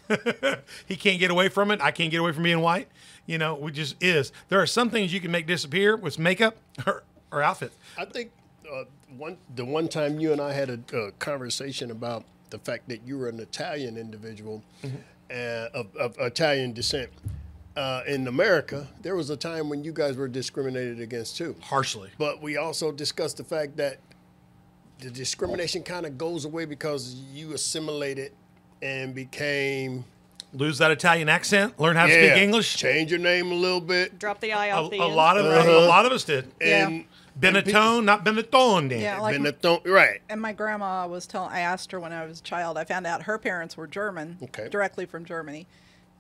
[0.87, 1.81] he can't get away from it.
[1.81, 2.87] I can't get away from being white.
[3.25, 4.31] You know, we just is.
[4.49, 6.55] There are some things you can make disappear with makeup
[6.87, 7.75] or, or outfits.
[7.97, 8.31] I think
[8.71, 8.83] uh,
[9.17, 13.01] one the one time you and I had a, a conversation about the fact that
[13.05, 14.63] you were an Italian individual
[15.31, 15.33] uh,
[15.73, 17.09] of, of Italian descent.
[17.75, 21.55] Uh, in America, there was a time when you guys were discriminated against too.
[21.61, 22.09] Harshly.
[22.17, 23.97] But we also discussed the fact that
[24.99, 28.33] the discrimination kind of goes away because you assimilated
[28.81, 30.03] and became
[30.53, 32.75] Lose that Italian accent, learn how to yeah, speak English.
[32.75, 35.15] change your name a little bit, Drop the I A, off the a end.
[35.15, 36.51] lot of a lot of us did.
[36.59, 37.05] and
[37.39, 38.89] Benetton, not Benetton.
[38.89, 38.99] Dan.
[38.99, 40.21] Yeah, like Benetton, right.
[40.29, 41.51] and my grandma was telling.
[41.51, 42.77] I asked her when I was a child.
[42.77, 44.69] I found out her parents were German, Okay.
[44.69, 45.67] directly from Germany.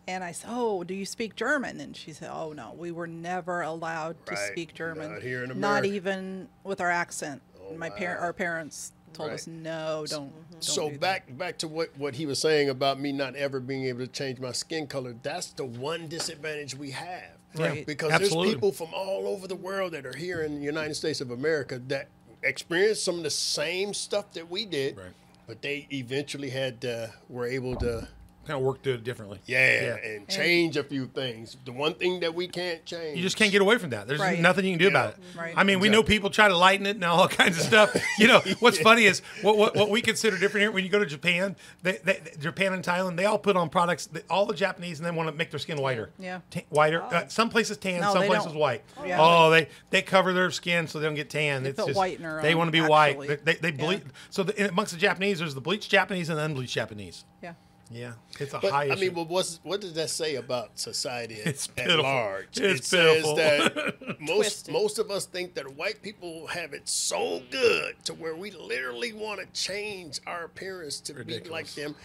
[0.07, 3.07] And I said, "Oh, do you speak German?" And she said, "Oh no, we were
[3.07, 5.11] never allowed to speak German.
[5.13, 7.41] Not here in America." Oh, even with our accent.
[7.61, 8.25] Oh, my parent, wow.
[8.27, 12.15] our parents told us, no, don't." don't So do that." back back to what, what
[12.15, 15.15] he was saying about me not ever being able to change my skin color.
[15.21, 17.37] That's the one disadvantage we have.
[17.55, 17.85] Right.
[17.85, 18.47] Because Absolutely.
[18.47, 21.31] there's people from all over the world that are here in the United States of
[21.31, 22.07] America that
[22.43, 24.97] experienced some of the same stuff that we did.
[24.97, 25.07] Right.
[25.47, 28.07] But they eventually had uh, were able to
[28.47, 29.39] Kind of work through it differently.
[29.45, 31.57] yeah, and change a few things.
[31.63, 33.15] The one thing that we can't change.
[33.15, 34.07] You just can't get away from that.
[34.07, 34.39] There's Right.
[34.39, 34.89] nothing you can do Yeah.
[34.89, 35.17] about it.
[35.37, 35.53] Right.
[35.55, 37.95] I mean, we know people try to lighten it and all kinds of stuff.
[38.17, 40.71] You know, what's funny is what, what what we consider different here.
[40.71, 44.07] When you go to Japan, they, they, Japan and Thailand, they all put on products.
[44.07, 46.09] That, all the Japanese and they want to make their skin whiter.
[46.17, 46.39] Yeah.
[46.49, 47.03] Ta- whiter.
[47.03, 48.55] Uh, some places tan, No, some places don't.
[48.57, 48.83] white.
[49.05, 49.17] Yeah.
[49.21, 51.63] Oh, they they cover their skin so they don't get tan.
[51.65, 52.89] it's put just whitener they on, want to be actually.
[53.27, 53.45] white.
[53.45, 53.99] They they, they ble- Yeah.
[54.31, 57.23] So the, amongst the Japanese, there's the bleached Japanese and the unbleached Japanese.
[57.43, 57.53] yeah.
[57.91, 58.99] Yeah, it's a But high I issue.
[59.01, 62.03] mean, well, what's, what does that say about society at, It's at pitiful.
[62.03, 62.57] large?
[62.59, 63.35] It's it pitiful.
[63.35, 64.73] says that most Twisted.
[64.73, 69.11] most of us think that white people have it so good to where we literally
[69.13, 71.95] want to change our appearance to be like them,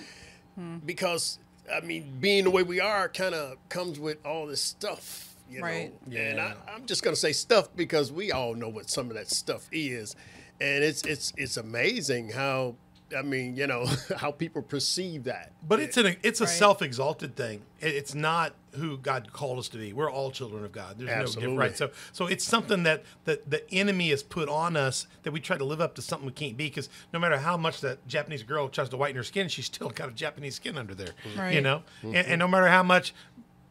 [0.56, 0.78] Hmm.
[0.84, 1.38] because
[1.72, 5.34] I mean, being the way we are kind of comes with all this stuff.
[5.50, 5.92] You Right.
[6.08, 6.54] know, and I, Yeah.
[6.74, 10.16] I'm just gonna say stuff because we all know what some of that stuff is,
[10.60, 12.74] and it's it's it's amazing how
[13.16, 15.52] I mean, you know, how people perceive that.
[15.66, 16.50] But it's an it's a Right.
[16.50, 17.62] self-exalted thing.
[17.80, 19.92] It's not who God called us to be.
[19.92, 20.98] We're all children of God.
[20.98, 21.76] There's no difference, right?
[21.76, 25.56] So so it's something that that the enemy has put on us that we try
[25.56, 28.42] to live up to something we can't be because no matter how much that Japanese
[28.42, 31.14] girl tries to whiten her skin, she's still got a Japanese skin under there.
[31.24, 31.62] You Right.
[31.62, 33.14] know, and, and no matter how much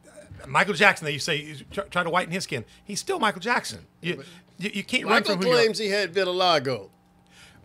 [0.08, 3.20] uh, Michael Jackson, that you say you try, try to whiten his skin, he's still
[3.20, 3.86] Michael Jackson.
[4.02, 4.24] You,
[4.58, 5.58] you, you can't run Michael from who you are.
[5.58, 6.90] claims he had vitiligo.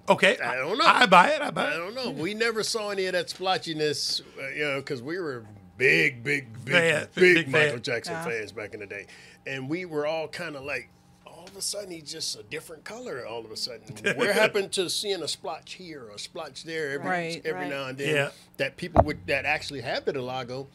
[0.09, 0.85] Okay, I don't know.
[0.87, 1.41] I, buy it.
[1.43, 1.75] I buy it.
[1.75, 2.11] I don't know.
[2.11, 5.45] We never saw any of that splotchiness, uh, you know, because we were
[5.79, 7.83] big, big, big, Fan, big, big Michael fan.
[7.83, 8.25] Jackson Yeah.
[8.25, 9.07] fans back in the day,
[9.47, 10.89] and we were all kind of like,
[11.27, 13.25] all of a sudden he's just a different color.
[13.25, 13.83] All of a sudden,
[14.17, 17.43] what happened to seeing a splotch here or a splotch there every Right.
[17.45, 17.71] every Right.
[17.71, 18.15] now and then?
[18.15, 18.31] Yeah.
[18.57, 20.67] That people would that actually have vitiligo.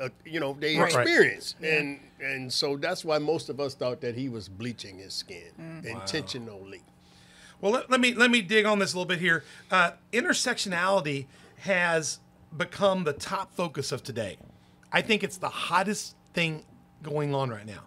[0.00, 0.86] Uh, you know they Right.
[0.92, 5.14] experience and and so that's why most of us thought that he was bleaching his
[5.14, 5.84] skin Mm.
[5.84, 6.80] intentionally
[7.62, 9.44] Well, let, let me let me dig on this a little bit here.
[9.70, 11.26] Uh, intersectionality
[11.60, 12.18] has
[12.54, 14.36] become the top focus of today.
[14.90, 16.64] I think it's the hottest thing
[17.02, 17.84] going on right now.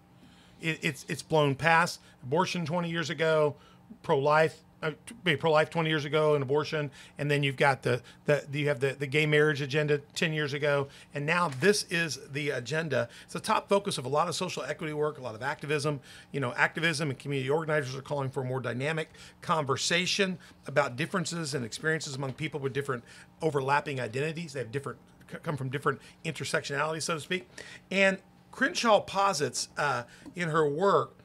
[0.61, 3.57] It, it's it's blown past abortion 20 years ago,
[4.01, 4.61] pro life.
[4.85, 4.91] Uh,
[5.39, 8.79] pro life 20 years ago and abortion and then you've got the, the you have
[8.79, 13.09] the, the gay marriage agenda 10 years ago and now this is the agenda.
[13.23, 16.01] It's the top focus of a lot of social equity work a lot of activism.
[16.31, 19.09] You know activism and community organizers are calling for a more dynamic
[19.41, 23.03] conversation about differences and experiences among people with different
[23.41, 24.53] overlapping identities.
[24.53, 24.99] They have different
[25.41, 27.49] come from different intersectionality so to speak.
[27.89, 28.19] And
[28.51, 30.03] crenshaw posits uh,
[30.35, 31.15] in her work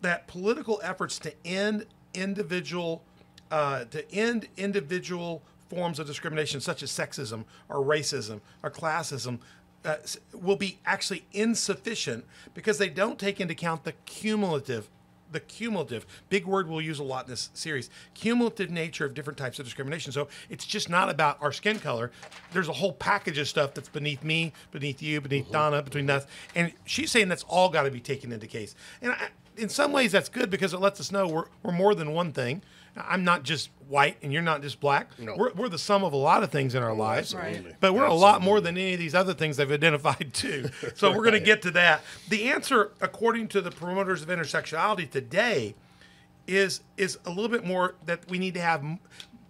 [0.00, 3.02] that political efforts to end individual
[3.50, 9.38] uh, to end individual forms of discrimination such as sexism or racism or classism
[9.84, 9.96] uh,
[10.34, 14.90] will be actually insufficient because they don't take into account the cumulative
[15.32, 19.38] the cumulative big word we'll use a lot in this series cumulative nature of different
[19.38, 20.12] types of discrimination.
[20.12, 22.10] So it's just not about our skin color.
[22.52, 26.26] There's a whole package of stuff that's beneath me beneath you beneath donna between us.
[26.54, 28.74] And she's saying that's all got to be taken into case.
[29.00, 31.94] And I, in some ways that's good because it lets us know we're, we're more
[31.94, 32.62] than one thing
[32.96, 35.34] i'm not just white and you're not just black No.
[35.36, 37.74] we're, we're the sum of a lot of things in our lives absolutely.
[37.80, 40.68] but we're a lot more than any of these other things they've identified too.
[40.94, 42.02] So we're going to get to that.
[42.28, 45.74] The answer, according to the promoters of intersectionality today,
[46.46, 48.84] is is a little bit more that we need to have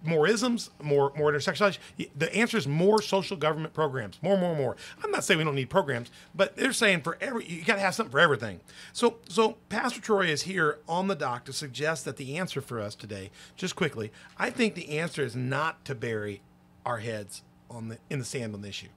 [0.02, 1.78] more isms, more more intersectionality.
[2.16, 4.76] The answer is more social government programs, more, more, more.
[5.02, 7.80] I'm not saying we don't need programs, but they're saying for every you got to
[7.80, 8.60] have something for everything.
[8.92, 12.80] So so Pastor Troy is here on the dock to suggest that the answer for
[12.80, 16.42] us today, just quickly, I think the answer is not to bury
[16.86, 18.88] our heads on the in the sand on the issue.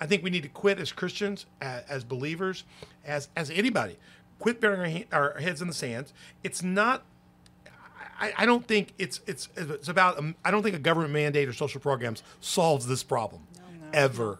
[0.00, 2.64] I think we need to quit as Christians, as, as believers,
[3.04, 3.98] as as anybody.
[4.38, 6.12] Quit burying our, our heads in the sand.
[6.42, 7.02] It's not
[8.20, 11.48] I, I don't think it's it's it's about um, I don't think a government mandate
[11.48, 13.42] or social programs solves this problem
[13.92, 14.38] ever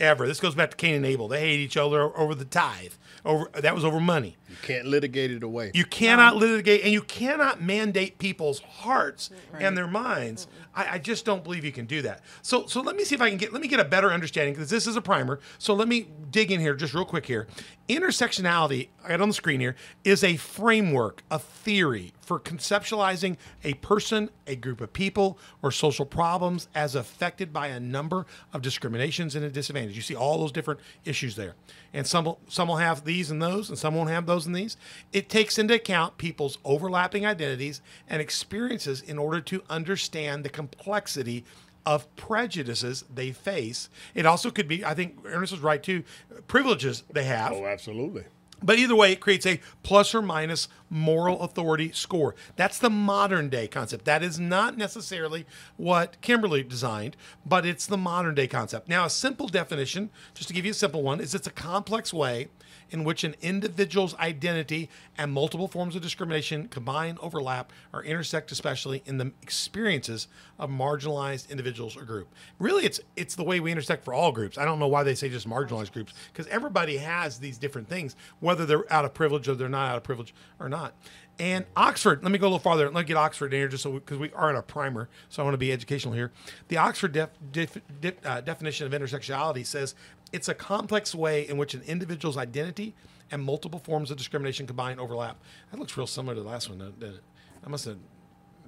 [0.00, 0.26] ever.
[0.26, 1.28] This goes back to Cain and Abel.
[1.28, 2.92] They hate each other over the tithe.
[3.24, 4.36] Over that was over money.
[4.48, 9.76] you can't litigate it away You cannot litigate and you cannot mandate people's hearts and
[9.76, 10.46] their minds.
[10.76, 12.20] I, I just don't believe you can do that.
[12.42, 14.54] So so let me see if I can get let me get a better understanding
[14.54, 15.40] because this is a primer.
[15.58, 17.46] So let me dig in here just real quick here.
[17.88, 23.74] Intersectionality, I got on the screen here, is a framework, a theory for conceptualizing a
[23.74, 29.36] person, a group of people, or social problems as affected by a number of discriminations
[29.36, 29.94] and a disadvantage.
[29.94, 31.54] You see all those different issues there,
[31.94, 34.76] and some some will have these and those, and some won't have those and these.
[35.12, 41.44] It takes into account people's overlapping identities and experiences in order to understand the complexity
[41.84, 43.88] of prejudices they face.
[44.14, 46.02] It also could be, I think Ernest was right too,
[46.48, 47.52] privileges they have.
[47.52, 48.24] Oh, absolutely.
[48.62, 52.34] But either way, it creates a plus or minus moral authority score.
[52.56, 54.06] That's the modern day concept.
[54.06, 55.44] That is not necessarily
[55.76, 58.88] what Kimberlé designed, but it's the modern day concept.
[58.88, 62.14] Now, a simple definition, just to give you a simple one, is it's a complex
[62.14, 62.48] way
[62.90, 69.02] in which an individual's identity and multiple forms of discrimination combine, overlap, or intersect, especially
[69.06, 72.28] in the experiences of marginalized individuals or group.
[72.58, 74.58] Really, it's it's the way we intersect for all groups.
[74.58, 78.16] I don't know why they say just marginalized groups because everybody has these different things,
[78.40, 80.94] whether they're out of privilege or they're not out of privilege or not.
[81.38, 82.86] And Oxford, let me go a little farther.
[82.86, 85.42] Let me get Oxford in here just because we, we, are in a primer, so
[85.42, 86.32] I want to be educational here.
[86.68, 89.94] The Oxford def, def, def, uh, definition of intersectionality says
[90.32, 92.94] it's a complex way in which an individual's identity
[93.30, 95.36] and multiple forms of discrimination combine overlap.
[95.70, 97.22] That looks real similar to the last one, doesn't it?
[97.64, 97.98] I must have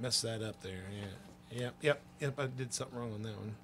[0.00, 0.82] messed that up there.
[1.52, 2.38] Yeah, yep, yep, yep.
[2.38, 3.54] I did something wrong on that one.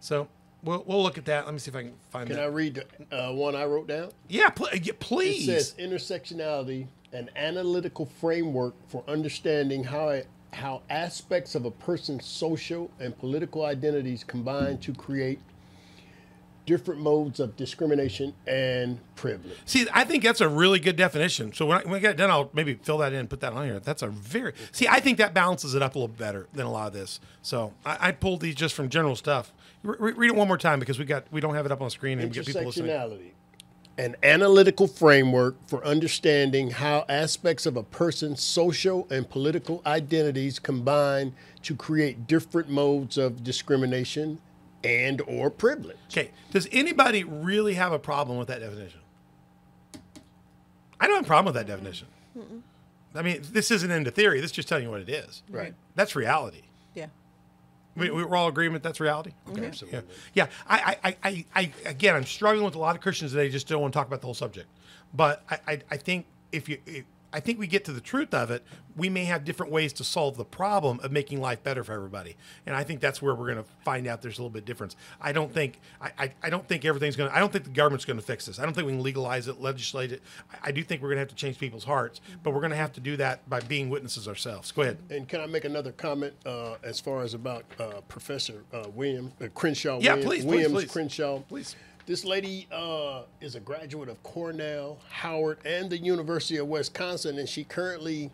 [0.00, 0.28] So
[0.62, 1.44] we'll we'll look at that.
[1.44, 2.26] Let me see if I can find.
[2.26, 2.44] Can that.
[2.44, 4.10] I read uh, one I wrote down?
[4.28, 5.48] Yeah, pl- yeah, please.
[5.48, 12.26] It says intersectionality, an analytical framework for understanding how it, how aspects of a person's
[12.26, 15.40] social and political identities combine to create
[16.66, 19.56] different modes of discrimination and privilege.
[19.64, 21.52] See, I think that's a really good definition.
[21.52, 23.52] So when I, when I get done, I'll maybe fill that in, and put that
[23.52, 23.80] on here.
[23.80, 24.86] That's a very see.
[24.88, 27.20] I think that balances it up a little better than a lot of this.
[27.42, 29.52] So I, I pulled these just from general stuff.
[29.82, 31.86] Re- read it one more time because we got we don't have it up on
[31.86, 33.32] the screen and get people listening.
[33.98, 41.34] An analytical framework for understanding how aspects of a person's social and political identities combine
[41.62, 44.38] to create different modes of discrimination
[44.84, 45.96] and or privilege.
[46.10, 46.30] Okay.
[46.50, 49.00] Does anybody really have a problem with that definition?
[51.00, 52.08] I don't have a problem with that definition.
[52.36, 52.62] Mm-mm.
[53.14, 54.40] I mean, this isn't into theory.
[54.40, 55.42] This is just telling you what it is.
[55.50, 55.74] Right.
[55.94, 56.62] That's reality.
[56.94, 57.06] Yeah.
[57.96, 59.32] We, we're all agreement that's reality.
[59.46, 59.58] Mm-hmm.
[59.58, 59.66] Okay.
[59.66, 60.02] Absolutely.
[60.34, 60.46] Yeah.
[60.46, 60.46] yeah.
[60.66, 63.48] I, I, I, I, again, I'm struggling with a lot of Christians today.
[63.50, 64.68] Just don't want to talk about the whole subject.
[65.12, 68.34] But I, I, I think if you, if, I think we get to the truth
[68.34, 68.62] of it,
[68.96, 72.36] we may have different ways to solve the problem of making life better for everybody.
[72.66, 74.96] And I think that's where we're going to find out there's a little bit difference.
[75.20, 77.70] I don't think I, I, I don't think everything's going to I don't think the
[77.70, 78.58] government's going to fix this.
[78.58, 80.22] I don't think we can legalize it, legislate it.
[80.52, 82.70] I, I do think we're going to have to change people's hearts, but we're going
[82.70, 84.70] to have to do that by being witnesses ourselves.
[84.72, 84.98] Go ahead.
[85.10, 89.32] And can I make another comment uh, as far as about uh, Professor uh, William
[89.40, 89.98] uh, Crenshaw?
[90.00, 90.92] Yeah, Williams, please, Williams please, please.
[90.92, 91.38] Crenshaw.
[91.48, 91.76] Please.
[92.04, 97.48] This lady uh, is a graduate of Cornell, Howard, and the University of Wisconsin, and
[97.48, 98.32] she currently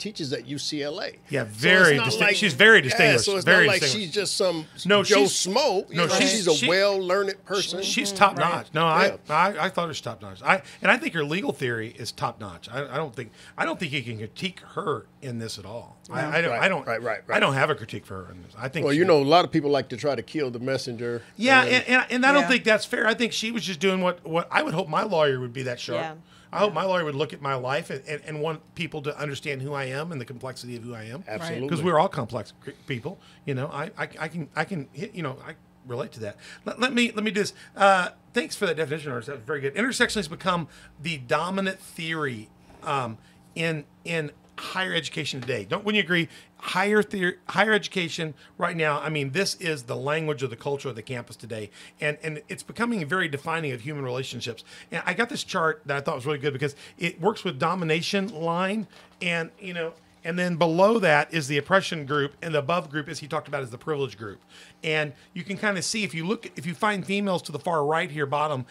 [0.00, 1.16] teaches at UCLA.
[1.28, 2.36] Yeah, very so distinct.
[2.36, 3.26] she's very distinguished.
[3.28, 5.90] Yeah, so it's very not like she's just some no, Joe she's, Smoke.
[5.92, 7.82] No, know, she's, she's a she, well-learned person.
[7.82, 8.48] She's top Right.
[8.50, 8.66] notch.
[8.74, 9.16] No, Yeah.
[9.28, 10.42] I, I I thought her was top notch.
[10.42, 12.68] I and I think her legal theory is top notch.
[12.68, 15.98] I, I don't think I don't think you can critique her in this at all.
[16.10, 16.50] I, I don't.
[16.50, 16.86] Right, I don't.
[16.86, 17.36] right, right, right.
[17.36, 18.52] I don't have a critique for her in this.
[18.58, 18.84] I think.
[18.84, 21.22] well, you know, a lot of people like to try to kill the messenger.
[21.36, 22.48] Yeah, and- and, and, and I don't Yeah.
[22.48, 23.06] think that's fair.
[23.06, 25.62] I think she was just doing what, what I would hope my lawyer would be
[25.64, 26.00] that sharp.
[26.00, 26.14] Yeah.
[26.52, 29.16] I hope my lawyer would look at my life and, and, and want people to
[29.16, 31.24] understand who I am and the complexity of who I am.
[31.28, 31.68] Absolutely.
[31.68, 32.52] Because we're all complex
[32.86, 33.18] people.
[33.46, 35.54] You know, I, I, I can I can hit, you know I
[35.86, 36.36] relate to that.
[36.64, 37.52] Let, let me let me do this.
[37.76, 39.28] Uh, thanks for that definition, Ernest.
[39.28, 39.74] That was very good.
[39.76, 40.68] Intersection has become
[41.00, 42.48] the dominant theory
[42.82, 43.18] um,
[43.54, 45.64] in in higher education today.
[45.64, 46.28] Don't wouldn't you agree?
[46.58, 49.00] Higher theory, higher education right now.
[49.00, 51.70] I mean, this is the language of the culture of the campus today,
[52.00, 54.62] and and it's becoming very defining of human relationships.
[54.90, 57.58] And I got this chart that I thought was really good because it works with
[57.58, 58.86] domination line,
[59.20, 59.94] and you know.
[60.22, 63.48] And then below that is the oppression group, and the above group, as he talked
[63.48, 64.38] about, is the privilege group.
[64.84, 67.58] And you can kind of see if you look, if you find females to the
[67.58, 68.66] far right here, bottom,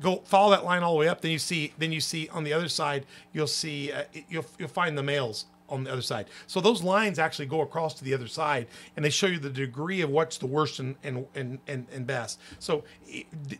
[0.00, 1.20] go follow that line all the way up.
[1.20, 4.68] Then you see, then you see on the other side, you'll see, uh, you'll you'll
[4.68, 6.26] find the males on the other side.
[6.46, 9.50] So those lines actually go across to the other side, and they show you the
[9.50, 12.40] degree of what's the worst and and and and, and best.
[12.58, 12.84] So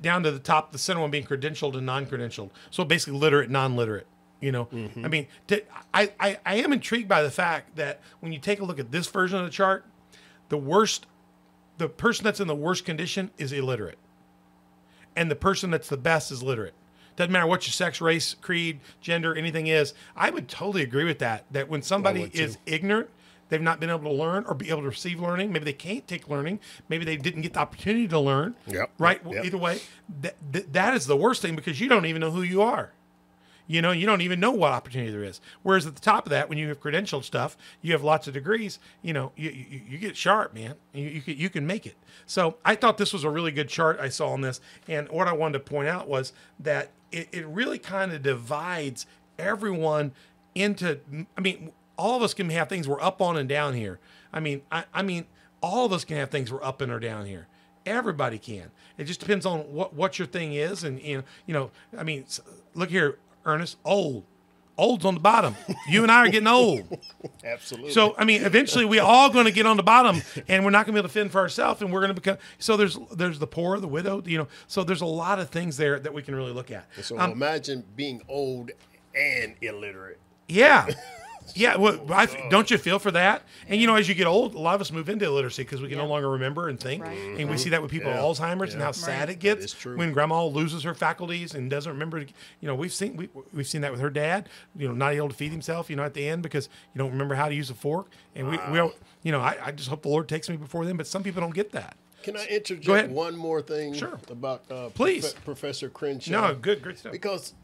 [0.03, 2.51] down to the top, the center one being credentialed and non-credentialed.
[2.71, 4.07] So basically, literate, non-literate.
[4.41, 4.69] You know,
[5.03, 5.63] I mean, to,
[5.95, 8.93] I, I I am intrigued by the fact that when you take a look at
[8.93, 9.87] this version of the chart,
[10.51, 11.07] the worst,
[11.79, 13.99] the person that's in the worst condition is illiterate
[15.17, 16.75] and the person that's the best is literate.
[17.17, 19.95] Doesn't matter what your sex, race, creed, gender, anything is.
[20.15, 21.47] I would totally agree with that.
[21.51, 23.09] That when somebody is ignorant,
[23.49, 25.51] they've not been able to learn or be able to receive learning.
[25.51, 26.61] Maybe they can't take learning.
[26.91, 28.55] Maybe they didn't get the opportunity to learn.
[28.67, 28.91] Yep.
[28.99, 29.21] Right.
[29.27, 29.45] Yep.
[29.47, 29.81] Either way,
[30.21, 30.37] that
[30.75, 32.93] that is the worst thing because you don't even know who you are.
[33.67, 35.41] You know, you don't even know what opportunity there is.
[35.63, 38.35] Whereas at the top of that, when you have credentialed stuff, you have lots of
[38.35, 38.79] degrees.
[39.03, 40.75] You know, you you, you get sharp, man.
[40.93, 41.97] You you can, you can make it.
[42.27, 45.29] So I thought this was a really good chart I saw on this, and what
[45.29, 49.07] I wanted to point out was that it, it really kind of divides
[49.39, 50.13] everyone
[50.55, 51.01] into.
[51.37, 53.99] I mean, all of us can have things we're up on and down here.
[54.33, 55.27] I mean, I, I mean,
[55.63, 57.49] all of us can have things we're up and or down here.
[57.85, 58.71] Everybody can.
[58.99, 61.71] It just depends on what, what your thing is, and know, you know.
[61.97, 62.25] I mean,
[62.75, 63.79] look here, Ernest.
[63.85, 64.25] Old,
[64.77, 65.57] old's on the bottom.
[65.89, 66.99] You and I are getting old.
[67.45, 67.93] Absolutely.
[67.93, 70.87] So I mean, eventually we all going to get on the bottom, and we're not
[70.87, 72.39] going to be able to fend for ourselves, and we're going to become.
[72.59, 74.49] So there's there's the poor, the widow, you know.
[74.67, 76.87] So there's a lot of things there that we can really look at.
[77.03, 78.71] So Um, imagine being old
[79.15, 80.19] and illiterate.
[80.49, 80.89] Yeah.
[81.55, 83.43] Yeah, well, I, don't you feel for that?
[83.69, 85.81] And you know, as you get old, a lot of us move into illiteracy because
[85.81, 87.05] we can no longer remember and think.
[87.05, 87.17] Right.
[87.39, 88.23] And we see that with people with Yeah.
[88.25, 89.31] Alzheimer's and how sad Right.
[89.31, 89.97] it gets is true.
[89.97, 92.19] when grandma loses her faculties and doesn't remember.
[92.21, 92.27] You
[92.63, 94.49] know, we've seen we, we've seen that with her dad.
[94.77, 95.89] You know, not able to feed himself.
[95.89, 98.09] You know, at the end because you don't remember how to use a fork.
[98.35, 100.85] And we, we, don't- you know, I, I just hope the Lord takes me before
[100.85, 100.97] then.
[100.97, 101.97] But some people don't get that.
[102.23, 104.19] Can I interject one more thing Sure.
[104.31, 105.33] about uh, Please.
[105.35, 106.31] Profe- Professor Crenshaw?
[106.33, 107.13] No, good, great stuff.
[107.13, 107.55] Because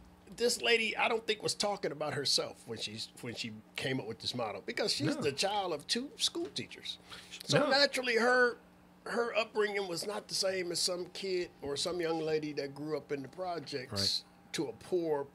[0.43, 4.07] this lady, I don't think was talking about herself when she's when she came up
[4.09, 5.23] with this model because she's No.
[5.23, 6.99] the child of two school teachers.
[7.47, 7.71] So No.
[7.71, 8.59] naturally, her
[9.07, 12.97] her upbringing was not the same as some kid or some young lady that grew
[12.97, 15.27] up in the projects to a poor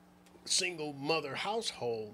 [0.46, 2.14] single mother household.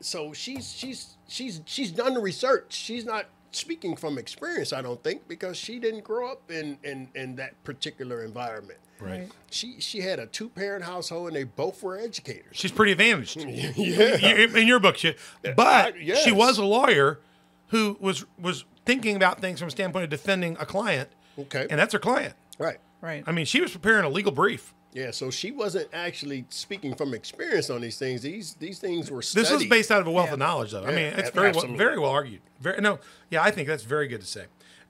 [0.00, 2.72] So she's she's she's she's done the research.
[2.74, 7.08] She's not speaking from experience, I don't think, because she didn't grow up in in,
[7.14, 8.78] in that particular environment.
[9.00, 9.28] Right.
[9.50, 12.56] She she had a two parent household and they both were educators.
[12.56, 13.36] She's pretty advantaged.
[13.76, 14.46] yeah.
[14.56, 15.14] In your book, she,
[15.56, 16.22] but yes.
[16.22, 17.20] she was a lawyer
[17.68, 21.08] who was was thinking about things from a standpoint of defending a client.
[21.38, 21.66] Okay.
[21.70, 22.34] and that's her client.
[22.58, 22.78] Right.
[23.00, 23.24] Right.
[23.26, 24.74] I mean, she was preparing a legal brief.
[24.94, 28.20] Yeah, so she wasn't actually speaking from experience on these things.
[28.20, 29.44] These these things were studied.
[29.46, 30.84] This was based out of a wealth of knowledge, though.
[30.84, 32.40] I mean, it's ab- very well, very well argued.
[32.60, 32.98] Very no,
[33.30, 34.44] yeah, I think that's very good to say.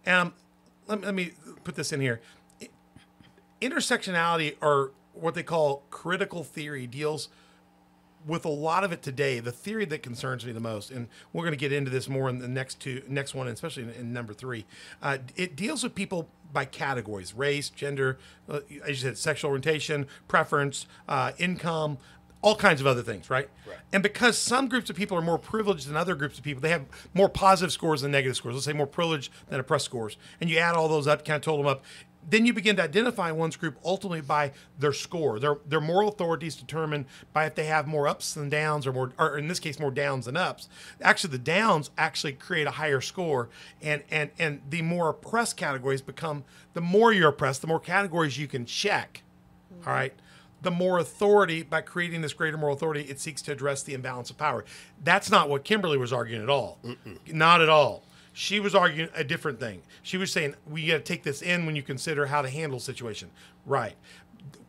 [0.07, 0.35] Um,
[0.89, 1.31] let, me- let me
[1.63, 2.21] put this in here.
[3.61, 7.29] Intersectionality, or what they call critical theory, deals
[8.27, 9.41] with a lot of it today.
[9.41, 12.29] The theory that concerns me the most, and we're going to get into this more
[12.29, 14.67] in the next two, next one, especially in, in number three.
[15.03, 18.19] Uh, it deals with people by categories: race, gender,
[18.49, 21.99] uh, as you said, sexual orientation, preference, uh, income,
[22.43, 23.49] all kinds of other things, right?
[23.67, 23.79] Right.
[23.93, 26.71] And because some groups of people are more privileged than other groups of people, they
[26.71, 28.55] have more positive scores than negative scores.
[28.55, 31.43] Let's say more privileged than oppressed scores, and you add all those up, kind of
[31.43, 31.85] total them up.
[32.29, 35.41] Then you begin to identify one's group ultimately by their score.
[35.41, 38.93] Their their moral authority is determined by if they have more ups than downs, or
[38.93, 40.69] more, or in this case, more downs than ups.
[41.01, 43.49] Actually, the downs actually create a higher score,
[43.81, 46.45] and and and the more oppressed categories become.
[46.75, 49.23] The more you're oppressed, the more categories you can check.
[49.75, 49.89] Mm-hmm.
[49.89, 50.15] All right.
[50.63, 54.31] The more authority, by creating this greater moral authority, it seeks to address the imbalance
[54.31, 54.65] of power.
[55.03, 56.79] That's not what Kimberlé was arguing at all.
[57.27, 58.05] Not at all.
[58.33, 59.83] She was arguing a different thing.
[60.03, 62.81] She was saying we got to take this in when you consider how to handle
[62.81, 63.31] situation.
[63.67, 63.95] Right.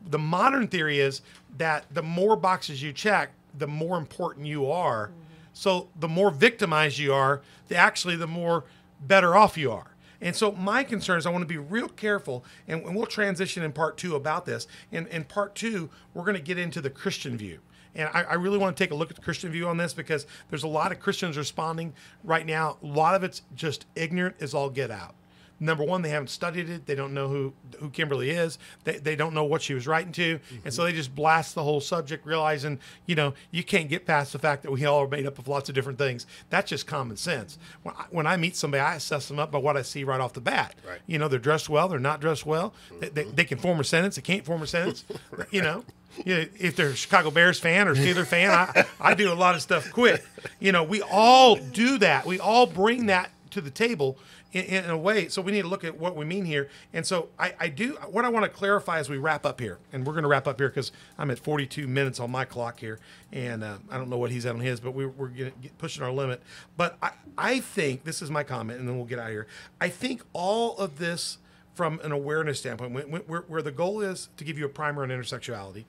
[0.05, 1.21] The modern theory is
[1.57, 5.07] that the more boxes you check, the more important you are.
[5.07, 5.19] Mm-hmm.
[5.53, 8.65] So the more victimized you are, the actually the more
[8.99, 9.95] better off you are.
[10.19, 13.61] And so my concern is I want to be real careful, and, and we'll transition
[13.61, 14.67] in part two about this.
[14.91, 17.59] And in part two, we're going to get into the Christian view.
[17.95, 19.93] And I, I really want to take a look at the Christian view on this
[19.93, 22.77] because there's a lot of Christians responding right now.
[22.83, 25.15] A lot of it's just ignorant as all get out.
[25.59, 26.85] Number one, they haven't studied it.
[26.87, 28.57] They don't know who who Kimberlé is.
[28.83, 30.91] They, they don't know what she was writing to, and so mm-hmm.
[30.91, 34.63] they just blast the whole subject, realizing you know you can't get past the fact
[34.63, 36.25] that we all are made up of lots of different things.
[36.49, 37.57] That's just common sense.
[37.83, 40.19] When I, when I meet somebody, I assess them up by what I see right
[40.19, 40.75] off the bat.
[40.85, 40.99] Right.
[41.07, 42.73] You know, they're dressed well, they're not dressed well.
[42.99, 43.35] They, they, mm-hmm.
[43.35, 45.05] they can form a sentence, they can't form a sentence.
[45.51, 45.83] You know.
[46.25, 49.35] You know, if they're a Chicago Bears fan or Steeler fan, I, I do a
[49.35, 50.23] lot of stuff quick.
[50.59, 52.25] You know, we all do that.
[52.25, 54.17] We all bring that to the table
[54.53, 55.27] in, in a way.
[55.27, 56.69] So we need to look at what we mean here.
[56.93, 59.79] And so I, I do what I want to clarify as we wrap up here,
[59.91, 62.79] and we're going to wrap up here because I'm at 42 minutes on my clock
[62.79, 62.99] here,
[63.31, 66.11] and uh, I don't know what he's at on his, but we, get, pushing our
[66.11, 66.41] limit.
[66.77, 69.47] But I, I think this is my comment, and then we'll get out of here.
[69.81, 71.37] I think all of this
[71.73, 74.69] from an awareness standpoint, when, when, where, where the goal is to give you a
[74.69, 75.85] primer on intersexuality.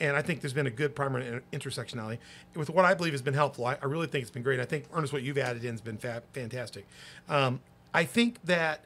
[0.00, 2.18] And I think there's been a good primer on inter- intersectionality
[2.54, 3.64] with what I believe has been helpful.
[3.66, 4.58] I, I really think it's been great.
[4.58, 6.86] I think Ernest, what you've added in has been fa- fantastic.
[7.28, 7.60] Um,
[7.92, 8.84] I think that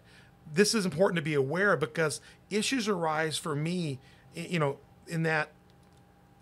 [0.53, 3.99] this is important to be aware of because issues arise for me,
[4.35, 5.51] you know, in that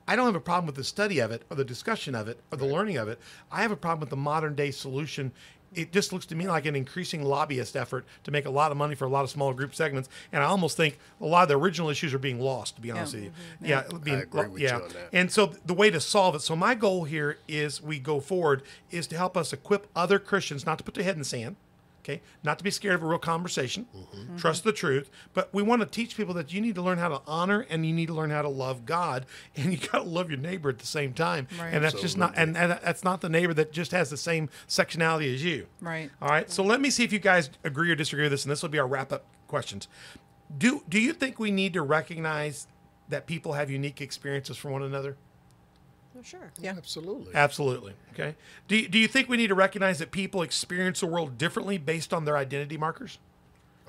[0.09, 2.41] I don't have a problem with the study of it or the discussion of it
[2.53, 3.19] or the learning of it.
[3.51, 5.33] I have a problem with the modern day solution
[5.77, 8.77] it just looks to me like an increasing lobbyist effort to make a lot of
[8.77, 10.09] money for a lot of smaller group segments.
[10.33, 12.77] And I almost think a lot of the original issues are being lost.
[12.77, 13.27] To be honest mm-hmm.
[13.27, 14.79] with you, yeah, being, agree with yeah.
[14.79, 15.09] you on that.
[15.12, 16.43] And so the way to solve it.
[16.43, 20.66] So my goal here is we go forward is to help us equip other Christians
[20.66, 21.57] not to put their head in the sand.
[22.07, 24.36] Okay, not to be scared of a real conversation, Mm-hmm.
[24.36, 27.09] trust the truth, but we want to teach people that you need to learn how
[27.09, 29.26] to honor and you need to learn how to love God
[29.57, 31.48] and you got to love your neighbor at the same time.
[31.59, 31.74] Right.
[31.74, 34.48] And that's just not and, and that's not the neighbor that just has the same
[34.68, 35.66] sectionality as you.
[35.80, 36.11] Right.
[36.22, 36.48] All right.
[36.48, 38.68] So let me see if you guys agree or disagree with this, and this will
[38.68, 39.88] be our wrap up questions.
[40.57, 42.68] Do Do you think we need to recognize
[43.09, 45.16] that people have unique experiences from one another?
[46.19, 46.53] Oh, sure.
[46.61, 46.75] Yeah.
[46.77, 47.35] Absolutely.
[47.35, 47.93] Absolutely.
[48.12, 48.35] Okay.
[48.69, 51.79] Do you, Do you think we need to recognize that people experience the world differently
[51.79, 53.19] based on their identity markers?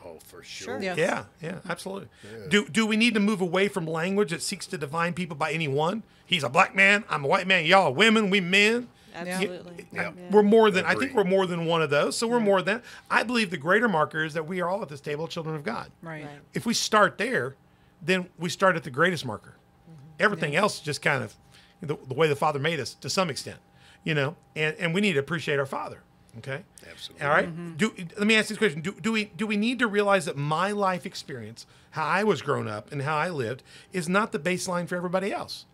[0.03, 0.75] Oh, for sure.
[0.75, 0.81] Sure.
[0.81, 0.97] Yes.
[0.97, 2.07] Yeah, yeah, absolutely.
[2.49, 5.51] Do do we need to move away from language that seeks to define people by
[5.51, 6.03] any one?
[6.25, 7.03] He's a black man.
[7.09, 7.65] I'm a white man.
[7.65, 8.29] Y'all are women.
[8.29, 8.87] We men.
[9.13, 9.87] Absolutely.
[9.91, 10.11] Yeah.
[10.31, 12.17] We're more than I think we're more than one of those.
[12.17, 14.89] So we're more than I believe the greater marker is that we are all at
[14.89, 15.91] this table children of God.
[16.01, 16.23] Right.
[16.23, 16.39] Right.
[16.53, 17.55] If we start there,
[18.01, 19.55] then we start at the greatest marker.
[19.89, 20.01] Mm-hmm.
[20.19, 21.35] Everything else is just kind of
[21.81, 23.59] the, the way the Father made us to some extent,
[24.03, 24.35] you know.
[24.55, 26.01] And and we need to appreciate our Father.
[26.39, 26.63] Okay.
[26.89, 27.25] Absolutely.
[27.25, 27.47] All right?
[27.47, 27.73] Mm-hmm.
[27.77, 30.37] Do let me ask this question: Do do we do we need to realize that
[30.37, 34.39] my life experience, how I was grown up and how I lived, is not the
[34.39, 35.65] baseline for everybody else?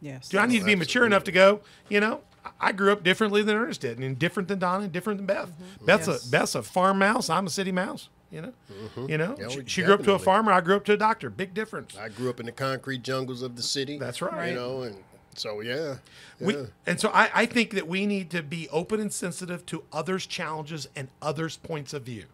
[0.00, 0.28] Yes.
[0.28, 1.60] Do I need to be mature enough to go?
[1.88, 4.92] You know, I- I grew up differently than Ernest did, and different than Donna, and
[4.92, 5.52] different than Beth.
[5.84, 6.26] Beth's Yes.
[6.26, 7.28] a Beth's a farm mouse.
[7.28, 8.08] I'm a city mouse.
[8.30, 9.10] You know, mm-hmm.
[9.10, 9.34] you know.
[9.38, 10.52] Yeah, she, she grew up to a farmer.
[10.52, 11.30] I grew up to a doctor.
[11.30, 11.96] Big difference.
[11.98, 13.98] I grew up in the concrete jungles of the city.
[13.98, 14.50] That's right.
[14.50, 15.02] You know, and
[15.34, 15.96] so yeah.
[16.40, 16.56] We,
[16.86, 20.26] and so I, I think that we need to be open and sensitive to others'
[20.26, 22.24] challenges and others' points of view.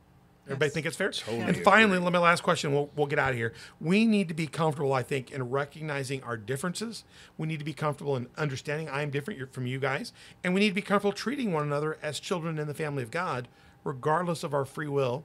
[0.47, 0.75] Everybody Yes.
[0.75, 1.11] think it's fair?
[1.11, 2.05] Totally and finally, agree.
[2.05, 2.73] let me last question.
[2.73, 3.53] We'll, we'll get out of here.
[3.81, 7.03] We need to be comfortable, I think, in recognizing our differences.
[7.37, 10.13] We need to be comfortable in understanding I am different from you guys,
[10.45, 13.11] and we need to be comfortable treating one another as children in the family of
[13.11, 13.49] God,
[13.83, 15.25] regardless of our free will,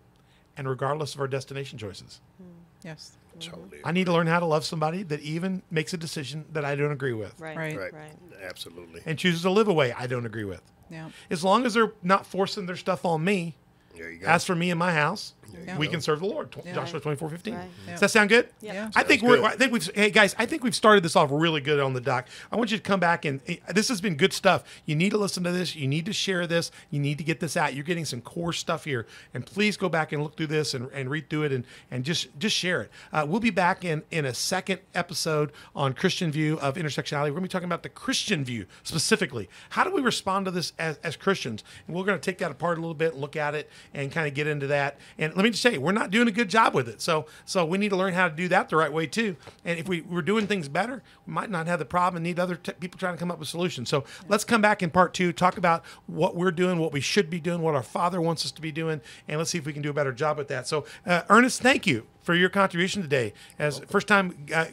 [0.57, 2.19] and regardless of our destination choices.
[2.41, 2.47] Hmm.
[2.83, 3.11] Yes.
[3.39, 3.77] Totally.
[3.77, 3.87] Mm-hmm.
[3.87, 6.75] I need to learn how to love somebody that even makes a decision that I
[6.75, 7.55] don't agree with, Right.
[7.57, 7.77] Right.
[7.77, 7.93] right.
[7.93, 8.11] Right.
[8.43, 9.01] Absolutely.
[9.05, 10.61] and chooses to live a way I don't agree with.
[10.89, 11.09] Yeah.
[11.29, 13.55] As long as they're not forcing their stuff on me,
[13.95, 14.27] There you go.
[14.27, 15.91] as for me and my house, you we go.
[15.93, 16.55] can serve the Lord.
[16.65, 16.73] Yeah.
[16.73, 17.55] Joshua twenty four fifteen.
[17.55, 17.67] Right.
[17.85, 17.91] Yeah.
[17.91, 18.47] Does that sound good?
[18.61, 18.73] Yeah.
[18.73, 18.89] Yeah.
[18.95, 19.37] I think Sounds we're.
[19.37, 19.45] good.
[19.45, 19.91] I think we've.
[19.93, 22.27] Hey guys, I think we've started this off really good on the dock.
[22.51, 24.63] I want you to come back and eh, this has been good stuff.
[24.85, 25.75] You need to listen to this.
[25.75, 26.71] You need to share this.
[26.89, 27.73] You need to get this out.
[27.73, 30.89] You're getting some core stuff here, and please go back and look through this and,
[30.93, 32.91] and read through it and and just just share it.
[33.11, 37.23] Uh, we'll be back in in a second episode on Christian view of intersectionality.
[37.25, 39.49] We're going to be talking about the Christian view specifically.
[39.71, 41.63] How do we respond to this as, as Christians?
[41.87, 44.11] And we're going to take that apart a little bit and look at it and
[44.11, 44.97] kind of get into that.
[45.17, 47.01] And let me just say, we're not doing a good job with it.
[47.01, 49.35] So so we need to learn how to do that the right way too.
[49.65, 52.39] And if we were doing things better, we might not have the problem and need
[52.39, 53.89] other t- people trying to come up with solutions.
[53.89, 57.29] So let's come back in part two, talk about what we're doing, what we should
[57.29, 59.73] be doing, what our Father wants us to be doing, and let's see if we
[59.73, 60.67] can do a better job with that.
[60.67, 64.65] So uh, Ernest, thank you for your contribution today as first time uh,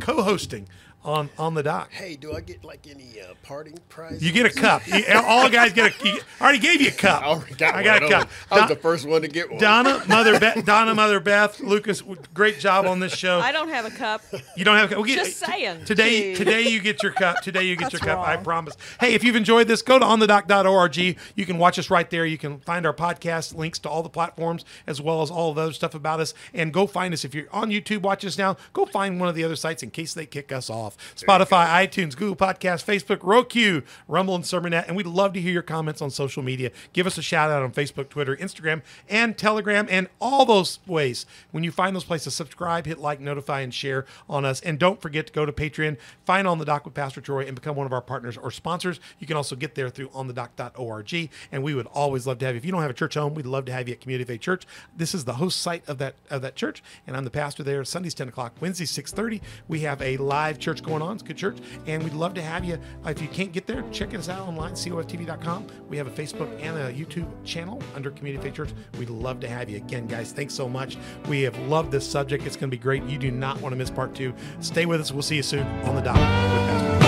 [0.00, 0.68] co-hosting
[1.04, 1.90] on on the dock.
[1.92, 4.22] Hey, do I get like any uh, parting prize?
[4.22, 4.86] You get a cup.
[4.86, 6.08] You- all guys get a.
[6.08, 7.22] you- I already gave you a cup.
[7.22, 8.12] I already got I got one.
[8.12, 8.28] a I cup.
[8.50, 9.58] I was Don- the first one to get one.
[9.60, 13.40] Donna, Mother Beth, Donna, Mother Beth, Lucas, great job on this show.
[13.40, 14.22] I don't have a cup.
[14.56, 15.02] You don't have a cup.
[15.04, 15.84] We get- Just saying.
[15.84, 16.34] Today, Gee.
[16.36, 17.40] today you get your cup.
[17.42, 18.26] Today you get That's your cup.
[18.26, 18.76] I promise.
[19.00, 20.96] Hey, if you've enjoyed this, go to onthedock.org.
[20.96, 22.24] You can watch us right there.
[22.26, 25.56] You can find our podcast links to all the platforms as well as all of
[25.56, 26.34] the other stuff about us.
[26.54, 28.02] And go find us if you're on YouTube.
[28.02, 28.56] Watch us now.
[28.72, 30.91] Go find one of the other sites in case they kick us off.
[31.16, 34.86] Spotify, iTunes, Google Podcast, Facebook, Roku, Rumble, and Sermonette.
[34.86, 36.70] And we'd love to hear your comments on social media.
[36.92, 41.26] Give us a shout out on Facebook, Twitter, Instagram, and Telegram, and all those ways.
[41.50, 44.60] When you find those places, subscribe, hit like, notify, and share on us.
[44.60, 47.54] And don't forget to go to Patreon, find On the Dock with Pastor Troy, and
[47.54, 49.00] become one of our partners or sponsors.
[49.18, 51.30] You can also get there through onthedock.org.
[51.50, 52.58] And we would always love to have you.
[52.58, 54.40] If you don't have a church home, we'd love to have you at Community Faith
[54.40, 54.66] Church.
[54.96, 57.84] This is the host site of that of that church, and I'm the pastor there.
[57.84, 59.40] Sundays 10 o'clock, Wednesdays 6:30.
[59.68, 61.14] We have a live church going on.
[61.14, 62.78] It's a good church, and we'd love to have you.
[63.04, 65.66] Uh, If you can't get there, check us out online, coftv.com.
[65.88, 68.70] We have a Facebook and a YouTube channel under Community Faith Church.
[68.98, 70.32] We'd love to have you again, guys.
[70.32, 70.96] Thanks so much.
[71.28, 72.46] We have loved this subject.
[72.46, 73.02] It's going to be great.
[73.04, 74.34] You do not want to miss part two.
[74.60, 75.12] Stay with us.
[75.12, 77.01] We'll see you soon on the dock.